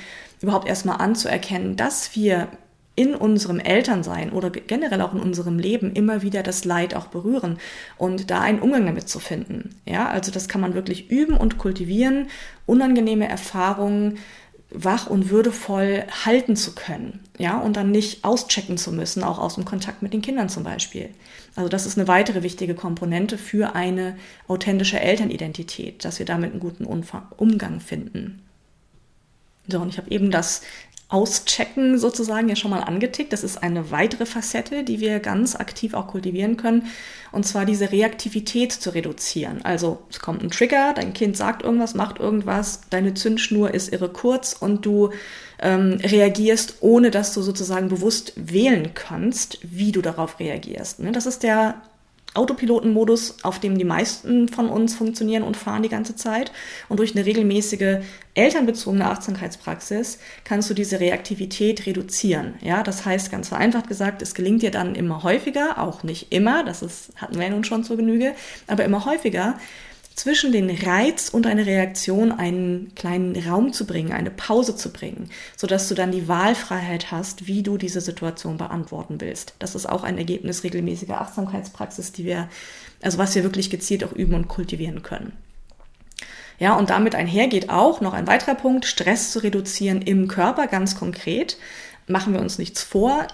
überhaupt 0.41 0.67
erstmal 0.67 1.01
anzuerkennen, 1.01 1.75
dass 1.75 2.15
wir 2.15 2.47
in 2.95 3.13
unserem 3.13 3.59
Elternsein 3.59 4.31
oder 4.31 4.49
generell 4.49 5.01
auch 5.01 5.13
in 5.13 5.19
unserem 5.19 5.59
Leben 5.59 5.93
immer 5.93 6.23
wieder 6.23 6.41
das 6.41 6.65
Leid 6.65 6.95
auch 6.95 7.07
berühren 7.07 7.59
und 7.97 8.31
da 8.31 8.41
einen 8.41 8.59
Umgang 8.59 8.87
damit 8.87 9.07
zu 9.07 9.19
finden. 9.19 9.75
Ja, 9.85 10.07
also 10.07 10.31
das 10.31 10.47
kann 10.47 10.61
man 10.61 10.73
wirklich 10.73 11.11
üben 11.11 11.37
und 11.37 11.59
kultivieren, 11.59 12.27
unangenehme 12.65 13.29
Erfahrungen 13.29 14.17
wach 14.69 15.07
und 15.07 15.29
würdevoll 15.29 16.03
halten 16.25 16.55
zu 16.55 16.75
können, 16.75 17.21
ja, 17.37 17.57
und 17.57 17.77
dann 17.77 17.91
nicht 17.91 18.25
auschecken 18.25 18.77
zu 18.77 18.91
müssen, 18.91 19.23
auch 19.23 19.39
aus 19.39 19.55
dem 19.55 19.65
Kontakt 19.65 20.01
mit 20.01 20.13
den 20.13 20.21
Kindern 20.21 20.49
zum 20.49 20.63
Beispiel. 20.63 21.09
Also 21.55 21.69
das 21.69 21.85
ist 21.85 21.97
eine 21.97 22.07
weitere 22.07 22.43
wichtige 22.43 22.75
Komponente 22.75 23.37
für 23.37 23.75
eine 23.75 24.17
authentische 24.47 24.99
Elternidentität, 24.99 26.03
dass 26.03 26.19
wir 26.19 26.25
damit 26.25 26.51
einen 26.51 26.59
guten 26.59 26.85
Umgang 26.85 27.79
finden. 27.79 28.43
So, 29.67 29.79
und 29.79 29.89
ich 29.89 29.97
habe 29.97 30.11
eben 30.11 30.31
das 30.31 30.61
Auschecken 31.09 31.97
sozusagen 31.97 32.49
ja 32.49 32.57
schon 32.57 32.71
mal 32.71 32.81
angetickt. 32.81 33.31
Das 33.31 33.43
ist 33.43 33.63
eine 33.63 33.91
weitere 33.91 34.25
Facette, 34.25 34.83
die 34.83 34.99
wir 34.99 35.19
ganz 35.19 35.55
aktiv 35.55 35.93
auch 35.93 36.07
kultivieren 36.07 36.57
können. 36.57 36.87
Und 37.31 37.45
zwar 37.45 37.65
diese 37.65 37.91
Reaktivität 37.91 38.73
zu 38.73 38.93
reduzieren. 38.93 39.61
Also 39.63 39.99
es 40.09 40.19
kommt 40.19 40.43
ein 40.43 40.51
Trigger, 40.51 40.93
dein 40.93 41.13
Kind 41.13 41.37
sagt 41.37 41.63
irgendwas, 41.63 41.93
macht 41.93 42.19
irgendwas, 42.19 42.81
deine 42.89 43.13
Zündschnur 43.13 43.73
ist 43.73 43.93
irre 43.93 44.09
kurz 44.09 44.53
und 44.53 44.85
du 44.85 45.11
ähm, 45.59 45.99
reagierst, 46.03 46.77
ohne 46.81 47.09
dass 47.09 47.33
du 47.33 47.41
sozusagen 47.41 47.87
bewusst 47.87 48.33
wählen 48.35 48.91
kannst, 48.93 49.59
wie 49.63 49.93
du 49.93 50.01
darauf 50.01 50.39
reagierst. 50.39 50.99
Ne? 50.99 51.13
Das 51.13 51.25
ist 51.25 51.41
der 51.43 51.81
Autopilotenmodus, 52.37 53.43
auf 53.43 53.59
dem 53.59 53.77
die 53.77 53.83
meisten 53.83 54.47
von 54.47 54.69
uns 54.69 54.95
funktionieren 54.95 55.43
und 55.43 55.57
fahren 55.57 55.83
die 55.83 55.89
ganze 55.89 56.15
Zeit. 56.15 56.51
Und 56.89 56.99
durch 56.99 57.15
eine 57.15 57.25
regelmäßige 57.25 58.03
elternbezogene 58.33 59.09
Achtsamkeitspraxis 59.09 60.19
kannst 60.43 60.69
du 60.69 60.73
diese 60.73 60.99
Reaktivität 60.99 61.85
reduzieren. 61.85 62.55
Ja, 62.61 62.83
das 62.83 63.05
heißt 63.05 63.31
ganz 63.31 63.49
vereinfacht 63.49 63.87
gesagt, 63.87 64.21
es 64.21 64.35
gelingt 64.35 64.61
dir 64.61 64.71
dann 64.71 64.95
immer 64.95 65.23
häufiger, 65.23 65.81
auch 65.81 66.03
nicht 66.03 66.31
immer, 66.31 66.63
das 66.63 66.81
ist, 66.81 67.11
hatten 67.15 67.35
wir 67.35 67.43
ja 67.43 67.49
nun 67.49 67.63
schon 67.63 67.83
zur 67.83 67.97
Genüge, 67.97 68.33
aber 68.67 68.85
immer 68.85 69.05
häufiger, 69.05 69.55
zwischen 70.17 70.51
den 70.51 70.69
Reiz 70.69 71.29
und 71.29 71.45
eine 71.45 71.67
Reaktion 71.67 72.31
einen 72.31 72.93
kleinen 72.95 73.35
Raum 73.47 73.71
zu 73.71 73.85
bringen, 73.85 74.11
eine 74.11 74.31
Pause 74.31 74.75
zu 74.75 74.91
bringen, 74.91 75.29
sodass 75.55 75.87
du 75.87 75.95
dann 75.95 76.11
die 76.11 76.27
Wahlfreiheit 76.27 77.11
hast, 77.11 77.45
wie 77.45 77.61
du 77.61 77.77
diese 77.77 78.01
Situation 78.01 78.57
beantworten 78.57 79.21
willst. 79.21 79.53
Das 79.59 79.75
ist 79.75 79.87
auch 79.87 80.03
ein 80.03 80.17
Ergebnis 80.17 80.63
regelmäßiger 80.63 81.21
Achtsamkeitspraxis, 81.21 82.13
die 82.13 82.25
wir, 82.25 82.49
also 83.03 83.19
was 83.19 83.35
wir 83.35 83.43
wirklich 83.43 83.69
gezielt 83.69 84.03
auch 84.03 84.11
üben 84.11 84.33
und 84.33 84.47
kultivieren 84.47 85.03
können. 85.03 85.33
Ja, 86.57 86.75
und 86.75 86.89
damit 86.89 87.13
einhergeht 87.13 87.69
auch 87.69 88.01
noch 88.01 88.13
ein 88.13 88.25
weiterer 88.25 88.55
Punkt, 88.55 88.85
Stress 88.85 89.31
zu 89.31 89.43
reduzieren 89.43 90.01
im 90.01 90.27
Körper, 90.27 90.65
ganz 90.65 90.97
konkret. 90.97 91.57
Machen 92.07 92.33
wir 92.33 92.41
uns 92.41 92.57
nichts 92.57 92.81
vor. 92.81 93.27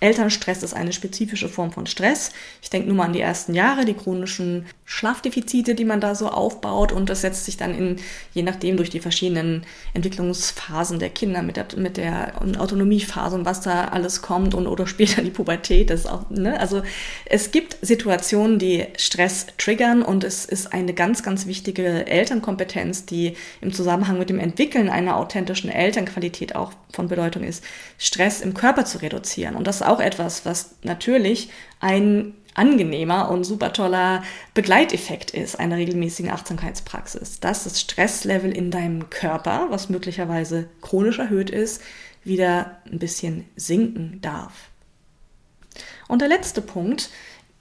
Elternstress 0.00 0.62
ist 0.62 0.74
eine 0.74 0.92
spezifische 0.92 1.48
Form 1.48 1.72
von 1.72 1.86
Stress. 1.86 2.32
Ich 2.62 2.70
denke 2.70 2.88
nur 2.88 2.96
mal 2.96 3.04
an 3.04 3.12
die 3.12 3.20
ersten 3.20 3.54
Jahre, 3.54 3.84
die 3.84 3.94
chronischen 3.94 4.66
Schlafdefizite, 4.86 5.74
die 5.74 5.84
man 5.84 6.00
da 6.00 6.14
so 6.14 6.28
aufbaut 6.28 6.90
und 6.90 7.08
das 7.08 7.20
setzt 7.20 7.44
sich 7.44 7.56
dann 7.56 7.74
in, 7.74 7.96
je 8.32 8.42
nachdem 8.42 8.76
durch 8.76 8.90
die 8.90 9.00
verschiedenen 9.00 9.64
Entwicklungsphasen 9.94 10.98
der 10.98 11.10
Kinder 11.10 11.42
mit 11.42 11.56
der, 11.56 11.66
mit 11.76 11.96
der 11.96 12.32
Autonomiephase 12.58 13.36
und 13.36 13.44
was 13.44 13.60
da 13.60 13.84
alles 13.88 14.22
kommt 14.22 14.54
und 14.54 14.66
oder 14.66 14.86
später 14.86 15.22
die 15.22 15.30
Pubertät. 15.30 15.90
Das 15.90 16.00
ist 16.00 16.06
auch, 16.06 16.28
ne? 16.30 16.58
Also 16.58 16.82
es 17.26 17.50
gibt 17.50 17.76
Situationen, 17.82 18.58
die 18.58 18.86
Stress 18.96 19.46
triggern 19.58 20.02
und 20.02 20.24
es 20.24 20.44
ist 20.44 20.72
eine 20.72 20.94
ganz, 20.94 21.22
ganz 21.22 21.46
wichtige 21.46 22.06
Elternkompetenz, 22.06 23.06
die 23.06 23.36
im 23.60 23.72
Zusammenhang 23.72 24.18
mit 24.18 24.30
dem 24.30 24.38
Entwickeln 24.38 24.88
einer 24.88 25.16
authentischen 25.16 25.70
Elternqualität 25.70 26.56
auch 26.56 26.72
von 26.92 27.08
Bedeutung 27.08 27.44
ist, 27.44 27.62
Stress 27.98 28.40
im 28.40 28.54
Körper 28.54 28.84
zu 28.84 28.98
reduzieren. 28.98 29.54
Und 29.54 29.66
das 29.66 29.76
ist 29.76 29.82
auch 29.90 30.00
etwas, 30.00 30.46
was 30.46 30.76
natürlich 30.82 31.50
ein 31.80 32.34
angenehmer 32.54 33.30
und 33.30 33.44
super 33.44 33.72
toller 33.72 34.22
Begleiteffekt 34.54 35.30
ist 35.30 35.58
einer 35.58 35.76
regelmäßigen 35.76 36.30
Achtsamkeitspraxis, 36.30 37.40
dass 37.40 37.64
das 37.64 37.80
Stresslevel 37.80 38.50
in 38.50 38.70
deinem 38.70 39.08
Körper, 39.08 39.66
was 39.70 39.88
möglicherweise 39.88 40.68
chronisch 40.80 41.18
erhöht 41.18 41.50
ist, 41.50 41.82
wieder 42.24 42.78
ein 42.90 42.98
bisschen 42.98 43.44
sinken 43.56 44.18
darf. 44.20 44.52
Und 46.08 46.20
der 46.20 46.28
letzte 46.28 46.60
Punkt 46.60 47.10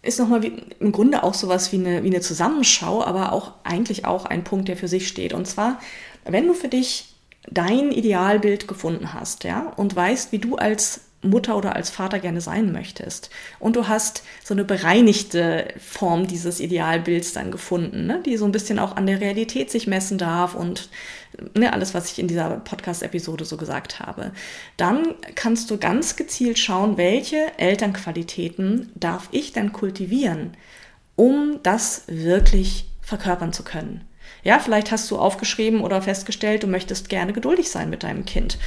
ist 0.02 0.20
nochmal 0.20 0.44
im 0.80 0.92
Grunde 0.92 1.24
auch 1.24 1.34
sowas 1.34 1.72
wie 1.72 1.78
eine, 1.78 2.04
wie 2.04 2.08
eine 2.08 2.22
Zusammenschau, 2.22 3.04
aber 3.04 3.34
auch 3.34 3.54
eigentlich 3.64 4.06
auch 4.06 4.26
ein 4.26 4.44
Punkt, 4.44 4.68
der 4.68 4.78
für 4.78 4.88
sich 4.88 5.08
steht. 5.08 5.34
Und 5.34 5.46
zwar, 5.46 5.80
wenn 6.26 6.48
du 6.48 6.54
für 6.54 6.68
dich 6.68 7.14
dein 7.50 7.92
Idealbild 7.92 8.68
gefunden 8.68 9.14
hast, 9.14 9.44
ja, 9.44 9.72
und 9.76 9.96
weißt, 9.96 10.32
wie 10.32 10.40
du 10.40 10.56
als 10.56 11.02
Mutter 11.22 11.58
oder 11.58 11.76
als 11.76 11.90
Vater 11.90 12.20
gerne 12.20 12.40
sein 12.40 12.72
möchtest. 12.72 13.30
Und 13.60 13.76
du 13.76 13.88
hast 13.88 14.24
so 14.44 14.54
eine 14.54 14.64
bereinigte 14.64 15.68
Form 15.78 16.28
dieses 16.28 16.62
Idealbilds 16.62 17.34
dann 17.34 17.52
gefunden, 17.52 18.06
ne? 18.08 18.22
die 18.26 18.38
so 18.38 18.46
ein 18.46 18.54
bisschen 18.54 18.80
auch 18.80 18.96
an 18.96 19.06
der 19.06 19.20
Realität 19.20 19.70
sich 19.70 19.86
messen 19.86 20.18
darf 20.18 20.56
und 20.56 20.90
ne, 21.58 21.74
alles, 21.74 21.94
was 21.94 22.12
ich 22.12 22.20
in 22.20 22.30
dieser 22.30 22.50
Podcast-Episode 22.60 23.44
so 23.44 23.58
gesagt 23.58 24.00
habe. 24.00 24.32
Dann 24.78 25.16
kannst 25.36 25.70
du 25.72 25.78
ganz 25.78 26.16
gezielt 26.16 26.58
schauen, 26.58 26.96
welche 26.98 27.52
Elternqualitäten 27.58 28.92
darf 28.96 29.28
ich 29.32 29.52
denn 29.52 29.74
kultivieren, 29.74 30.56
um 31.18 31.60
das 31.64 32.04
wirklich 32.08 32.88
verkörpern 33.02 33.52
zu 33.52 33.64
können. 33.64 34.06
Ja, 34.44 34.60
vielleicht 34.60 34.92
hast 34.92 35.12
du 35.12 35.18
aufgeschrieben 35.18 35.82
oder 35.82 36.02
festgestellt, 36.02 36.64
du 36.64 36.68
möchtest 36.68 37.10
gerne 37.10 37.34
geduldig 37.34 37.70
sein 37.70 37.90
mit 37.90 38.04
deinem 38.04 38.26
Kind. 38.26 38.58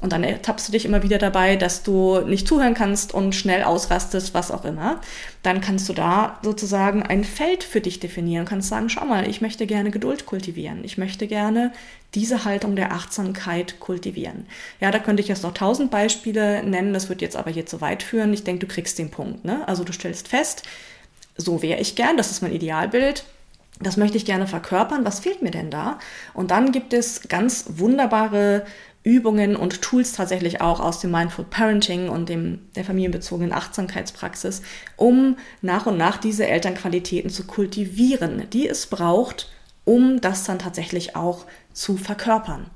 Und 0.00 0.12
dann 0.12 0.24
ertappst 0.24 0.66
du 0.66 0.72
dich 0.72 0.86
immer 0.86 1.02
wieder 1.02 1.18
dabei, 1.18 1.56
dass 1.56 1.82
du 1.82 2.20
nicht 2.20 2.48
zuhören 2.48 2.72
kannst 2.72 3.12
und 3.12 3.34
schnell 3.34 3.62
ausrastest, 3.62 4.32
was 4.32 4.50
auch 4.50 4.64
immer. 4.64 5.00
Dann 5.42 5.60
kannst 5.60 5.88
du 5.90 5.92
da 5.92 6.38
sozusagen 6.42 7.02
ein 7.02 7.22
Feld 7.22 7.62
für 7.62 7.82
dich 7.82 8.00
definieren 8.00 8.46
kannst 8.46 8.68
sagen, 8.68 8.88
schau 8.88 9.04
mal, 9.04 9.28
ich 9.28 9.42
möchte 9.42 9.66
gerne 9.66 9.90
Geduld 9.90 10.24
kultivieren. 10.24 10.84
Ich 10.84 10.96
möchte 10.96 11.26
gerne 11.26 11.72
diese 12.14 12.44
Haltung 12.44 12.76
der 12.76 12.92
Achtsamkeit 12.92 13.78
kultivieren. 13.78 14.46
Ja, 14.80 14.90
da 14.90 14.98
könnte 14.98 15.22
ich 15.22 15.28
jetzt 15.28 15.42
noch 15.42 15.54
tausend 15.54 15.90
Beispiele 15.90 16.62
nennen, 16.62 16.94
das 16.94 17.08
wird 17.08 17.20
jetzt 17.20 17.36
aber 17.36 17.50
hier 17.50 17.66
zu 17.66 17.80
weit 17.80 18.02
führen. 18.02 18.32
Ich 18.32 18.44
denke, 18.44 18.66
du 18.66 18.72
kriegst 18.72 18.98
den 18.98 19.10
Punkt. 19.10 19.44
Ne? 19.44 19.66
Also 19.68 19.84
du 19.84 19.92
stellst 19.92 20.28
fest, 20.28 20.62
so 21.36 21.62
wäre 21.62 21.80
ich 21.80 21.94
gern, 21.94 22.16
das 22.16 22.30
ist 22.30 22.42
mein 22.42 22.52
Idealbild. 22.52 23.24
Das 23.82 23.96
möchte 23.96 24.18
ich 24.18 24.26
gerne 24.26 24.46
verkörpern. 24.46 25.06
Was 25.06 25.20
fehlt 25.20 25.40
mir 25.40 25.50
denn 25.50 25.70
da? 25.70 25.98
Und 26.34 26.50
dann 26.50 26.70
gibt 26.70 26.92
es 26.92 27.28
ganz 27.28 27.64
wunderbare 27.68 28.66
Übungen 29.02 29.56
und 29.56 29.80
Tools 29.80 30.12
tatsächlich 30.12 30.60
auch 30.60 30.78
aus 30.78 31.00
dem 31.00 31.10
Mindful 31.10 31.46
Parenting 31.48 32.08
und 32.10 32.28
dem, 32.28 32.60
der 32.76 32.84
familienbezogenen 32.84 33.52
Achtsamkeitspraxis, 33.52 34.62
um 34.96 35.36
nach 35.62 35.86
und 35.86 35.96
nach 35.96 36.18
diese 36.18 36.46
Elternqualitäten 36.46 37.30
zu 37.30 37.44
kultivieren, 37.44 38.48
die 38.52 38.68
es 38.68 38.86
braucht, 38.86 39.50
um 39.84 40.20
das 40.20 40.44
dann 40.44 40.58
tatsächlich 40.58 41.16
auch 41.16 41.46
zu 41.72 41.96
verkörpern. 41.96 42.66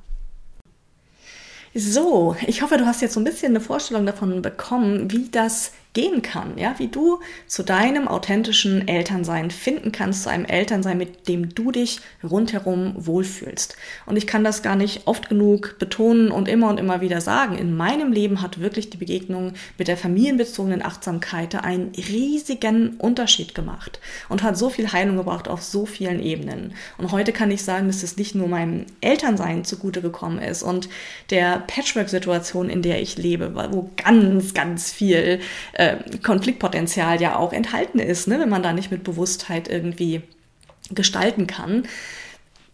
So, 1.75 2.37
ich 2.47 2.63
hoffe, 2.63 2.79
du 2.79 2.87
hast 2.87 3.03
jetzt 3.03 3.15
so 3.15 3.21
ein 3.21 3.25
bisschen 3.25 3.53
eine 3.53 3.61
Vorstellung 3.61 4.07
davon 4.07 4.41
bekommen, 4.43 5.11
wie 5.11 5.29
das 5.29 5.73
gehen 5.95 6.23
kann, 6.23 6.59
ja, 6.59 6.75
wie 6.79 6.89
du 6.89 7.21
zu 7.47 7.63
deinem 7.63 8.09
authentischen 8.09 8.87
Elternsein 8.89 9.53
finden 9.53 9.93
kannst, 9.93 10.25
zu 10.25 10.29
einem 10.29 10.45
Elternsein, 10.45 10.99
mit 10.99 11.29
dem 11.29 11.55
du 11.55 11.71
dich 11.71 12.01
rundherum 12.23 12.95
wohlfühlst. 12.97 13.77
Und 14.05 14.17
ich 14.17 14.27
kann 14.27 14.43
das 14.43 14.63
gar 14.63 14.75
nicht 14.75 15.07
oft 15.07 15.29
genug 15.29 15.77
betonen 15.79 16.33
und 16.33 16.49
immer 16.49 16.69
und 16.69 16.81
immer 16.81 17.01
wieder 17.01 17.21
sagen. 17.21 17.57
In 17.57 17.77
meinem 17.77 18.13
Leben 18.13 18.43
hat 18.43 18.61
wirklich 18.61 18.91
die 18.91 18.97
Begegnung 18.97 19.53
mit 19.79 19.87
der 19.87 19.97
familienbezogenen 19.97 20.85
Achtsamkeit 20.85 21.55
einen 21.55 21.93
riesigen 21.97 22.97
Unterschied 22.99 23.55
gemacht 23.55 24.01
und 24.29 24.43
hat 24.43 24.59
so 24.59 24.71
viel 24.71 24.93
Heilung 24.93 25.17
gebracht 25.17 25.47
auf 25.47 25.63
so 25.63 25.87
vielen 25.87 26.21
Ebenen. 26.21 26.75
Und 26.99 27.13
heute 27.13 27.33
kann 27.33 27.53
ich 27.53 27.63
sagen, 27.63 27.87
dass 27.87 28.03
es 28.03 28.17
nicht 28.17 28.35
nur 28.35 28.49
meinem 28.49 28.87
Elternsein 29.01 29.65
zugute 29.65 30.03
gekommen 30.03 30.39
ist 30.39 30.65
und 30.65 30.89
der 31.31 31.63
Patchwork-Situation, 31.69 32.69
in 32.69 32.83
der 32.83 33.01
ich 33.01 33.17
lebe, 33.17 33.55
wo 33.71 33.91
ganz, 33.97 34.55
ganz 34.55 34.93
viel 34.93 35.39
äh, 35.73 35.84
äh, 35.85 35.99
Konfliktpotenzial 36.23 37.21
ja 37.21 37.37
auch 37.37 37.53
enthalten 37.53 37.99
ist, 37.99 38.29
ne, 38.29 38.41
wenn 38.41 38.49
man 38.49 38.63
da 38.63 38.73
nicht 38.73 38.91
mit 38.91 39.05
Bewusstheit 39.05 39.69
irgendwie 39.69 40.23
gestalten 40.91 41.47
kann. 41.47 41.87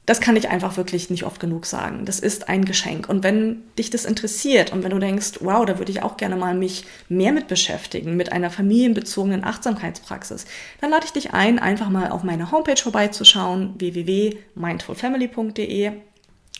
Das 0.07 0.20
kann 0.20 0.35
ich 0.35 0.49
einfach 0.49 0.77
wirklich 0.77 1.11
nicht 1.11 1.23
oft 1.25 1.40
genug 1.40 1.66
sagen. 1.66 2.05
Das 2.05 2.18
ist 2.18 2.49
ein 2.49 2.64
Geschenk. 2.64 3.09
Und 3.09 3.23
wenn 3.23 3.62
dich 3.79 3.90
das 3.90 4.05
interessiert 4.05 4.73
und 4.73 4.83
wenn 4.83 4.90
du 4.90 4.99
denkst, 4.99 5.38
wow, 5.40 5.64
da 5.64 5.79
würde 5.79 5.92
ich 5.92 6.03
auch 6.03 6.16
gerne 6.16 6.35
mal 6.35 6.53
mich 6.55 6.85
mehr 7.09 7.31
mit 7.33 7.46
beschäftigen, 7.46 8.16
mit 8.16 8.33
einer 8.33 8.51
familienbezogenen 8.51 9.44
Achtsamkeitspraxis, 9.44 10.46
dann 10.81 10.90
lade 10.90 11.05
ich 11.05 11.12
dich 11.12 11.33
ein, 11.33 11.61
einfach 11.61 11.90
mal 11.90 12.11
auf 12.11 12.25
meine 12.25 12.51
Homepage 12.51 12.81
vorbeizuschauen, 12.81 13.75
www.mindfulfamily.de 13.79 15.92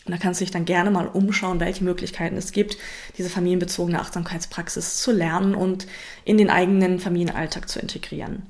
und 0.05 0.11
da 0.11 0.17
kannst 0.17 0.41
du 0.41 0.45
dich 0.45 0.51
dann 0.51 0.65
gerne 0.65 0.89
mal 0.89 1.07
umschauen, 1.07 1.59
welche 1.59 1.83
Möglichkeiten 1.83 2.35
es 2.35 2.51
gibt, 2.51 2.77
diese 3.17 3.29
familienbezogene 3.29 3.99
Achtsamkeitspraxis 3.99 4.97
zu 4.97 5.11
lernen 5.11 5.53
und 5.53 5.85
in 6.25 6.37
den 6.37 6.49
eigenen 6.49 6.99
Familienalltag 6.99 7.69
zu 7.69 7.79
integrieren. 7.79 8.47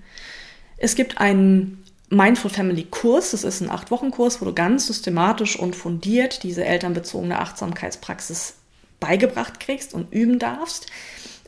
Es 0.78 0.96
gibt 0.96 1.18
einen 1.20 1.84
Mindful 2.10 2.52
Family 2.52 2.88
Kurs, 2.90 3.32
das 3.32 3.44
ist 3.44 3.62
ein 3.62 3.70
acht 3.70 3.92
Wochen 3.92 4.12
Kurs, 4.12 4.42
wo 4.42 4.46
du 4.46 4.54
ganz 4.54 4.88
systematisch 4.88 5.58
und 5.58 5.76
fundiert 5.76 6.44
diese 6.44 6.66
elternbezogene 6.66 7.40
Achtsamkeitspraxis 7.40 8.56
beigebracht 9.00 9.60
kriegst 9.60 9.94
und 9.94 10.14
üben 10.14 10.40
darfst. 10.40 10.88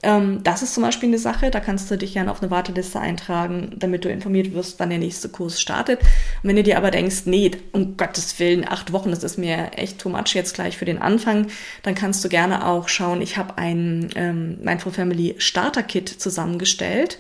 Ähm, 0.04 0.42
das 0.44 0.62
ist 0.62 0.74
zum 0.74 0.84
Beispiel 0.84 1.10
eine 1.10 1.18
Sache, 1.18 1.50
da 1.50 1.60
kannst 1.60 1.90
du 1.90 1.98
dich 1.98 2.14
gerne 2.14 2.30
auf 2.30 2.42
eine 2.42 2.52
Warteliste 2.52 3.00
eintragen, 3.00 3.72
damit 3.78 4.06
du 4.06 4.10
informiert 4.10 4.54
wirst, 4.54 4.80
wann 4.80 4.90
der 4.90 5.00
nächste 5.00 5.30
Kurs 5.30 5.60
startet. 5.60 6.02
Und 6.02 6.50
wenn 6.50 6.58
du 6.58 6.64
dir 6.64 6.78
aber 6.78 6.92
denkst, 6.92 7.24
nee, 7.26 7.52
um 7.72 7.98
Gottes 7.98 8.38
Willen, 8.40 8.68
acht 8.68 8.92
Wochen, 8.92 9.12
das 9.12 9.24
ist 9.24 9.38
mir 9.38 9.72
echt 9.78 10.00
too 10.00 10.10
much 10.10 10.36
jetzt 10.36 10.54
gleich 10.54 10.78
für 10.78 10.86
den 10.86 11.02
Anfang, 11.02 11.48
dann 11.82 11.96
kannst 11.96 12.24
du 12.24 12.30
gerne 12.30 12.68
auch 12.68 12.90
schauen, 12.90 13.22
ich 13.22 13.38
habe 13.38 13.58
ein 13.58 14.10
ähm, 14.16 14.58
Mindful 14.62 14.92
Family 14.92 15.36
Starter 15.38 15.84
Kit 15.84 16.10
zusammengestellt 16.10 17.18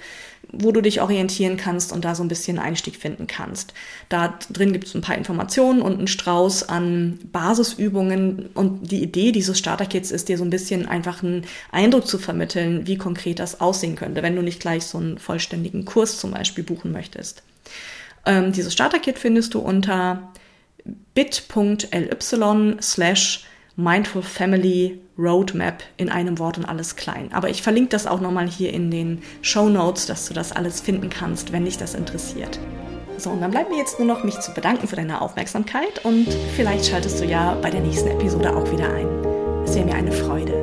wo 0.51 0.71
du 0.71 0.81
dich 0.81 1.01
orientieren 1.01 1.57
kannst 1.57 1.91
und 1.91 2.05
da 2.05 2.15
so 2.15 2.23
ein 2.23 2.27
bisschen 2.27 2.59
Einstieg 2.59 2.95
finden 2.97 3.27
kannst. 3.27 3.73
Da 4.09 4.37
drin 4.51 4.71
gibt 4.71 4.87
es 4.87 4.93
ein 4.93 5.01
paar 5.01 5.17
Informationen 5.17 5.81
und 5.81 5.97
einen 5.97 6.07
Strauß 6.07 6.69
an 6.69 7.19
Basisübungen 7.31 8.49
und 8.53 8.91
die 8.91 9.01
Idee 9.01 9.31
dieses 9.31 9.57
Starter-Kits 9.57 10.11
ist 10.11 10.29
dir 10.29 10.37
so 10.37 10.43
ein 10.43 10.49
bisschen 10.49 10.87
einfach 10.87 11.23
einen 11.23 11.45
Eindruck 11.71 12.07
zu 12.07 12.19
vermitteln, 12.19 12.85
wie 12.85 12.97
konkret 12.97 13.39
das 13.39 13.61
aussehen 13.61 13.95
könnte, 13.95 14.21
wenn 14.21 14.35
du 14.35 14.41
nicht 14.43 14.59
gleich 14.59 14.85
so 14.85 14.97
einen 14.97 15.17
vollständigen 15.17 15.85
Kurs 15.85 16.19
zum 16.19 16.31
Beispiel 16.31 16.63
buchen 16.63 16.91
möchtest. 16.91 17.43
Ähm, 18.25 18.51
dieses 18.51 18.73
Starter-Kit 18.73 19.19
findest 19.19 19.53
du 19.53 19.59
unter 19.59 20.31
bit.ly 21.13 22.77
slash 22.81 23.45
Mindful 23.75 24.21
Family 24.21 24.99
Roadmap 25.17 25.83
in 25.97 26.09
einem 26.09 26.39
Wort 26.39 26.57
und 26.57 26.65
alles 26.65 26.95
klein. 26.95 27.29
Aber 27.33 27.49
ich 27.49 27.61
verlinke 27.61 27.89
das 27.89 28.07
auch 28.07 28.19
nochmal 28.19 28.47
hier 28.47 28.73
in 28.73 28.91
den 28.91 29.21
Show 29.41 29.69
Notes, 29.69 30.05
dass 30.05 30.27
du 30.27 30.33
das 30.33 30.51
alles 30.51 30.81
finden 30.81 31.09
kannst, 31.09 31.51
wenn 31.51 31.65
dich 31.65 31.77
das 31.77 31.93
interessiert. 31.93 32.59
So, 33.17 33.29
und 33.29 33.41
dann 33.41 33.51
bleibt 33.51 33.69
mir 33.69 33.77
jetzt 33.77 33.99
nur 33.99 34.07
noch, 34.07 34.23
mich 34.23 34.39
zu 34.39 34.53
bedanken 34.53 34.87
für 34.87 34.95
deine 34.95 35.21
Aufmerksamkeit 35.21 36.03
und 36.03 36.27
vielleicht 36.55 36.85
schaltest 36.85 37.19
du 37.19 37.25
ja 37.25 37.55
bei 37.61 37.69
der 37.69 37.81
nächsten 37.81 38.09
Episode 38.09 38.55
auch 38.55 38.71
wieder 38.71 38.91
ein. 38.91 39.07
Es 39.63 39.75
wäre 39.75 39.85
mir 39.85 39.95
eine 39.95 40.11
Freude. 40.11 40.62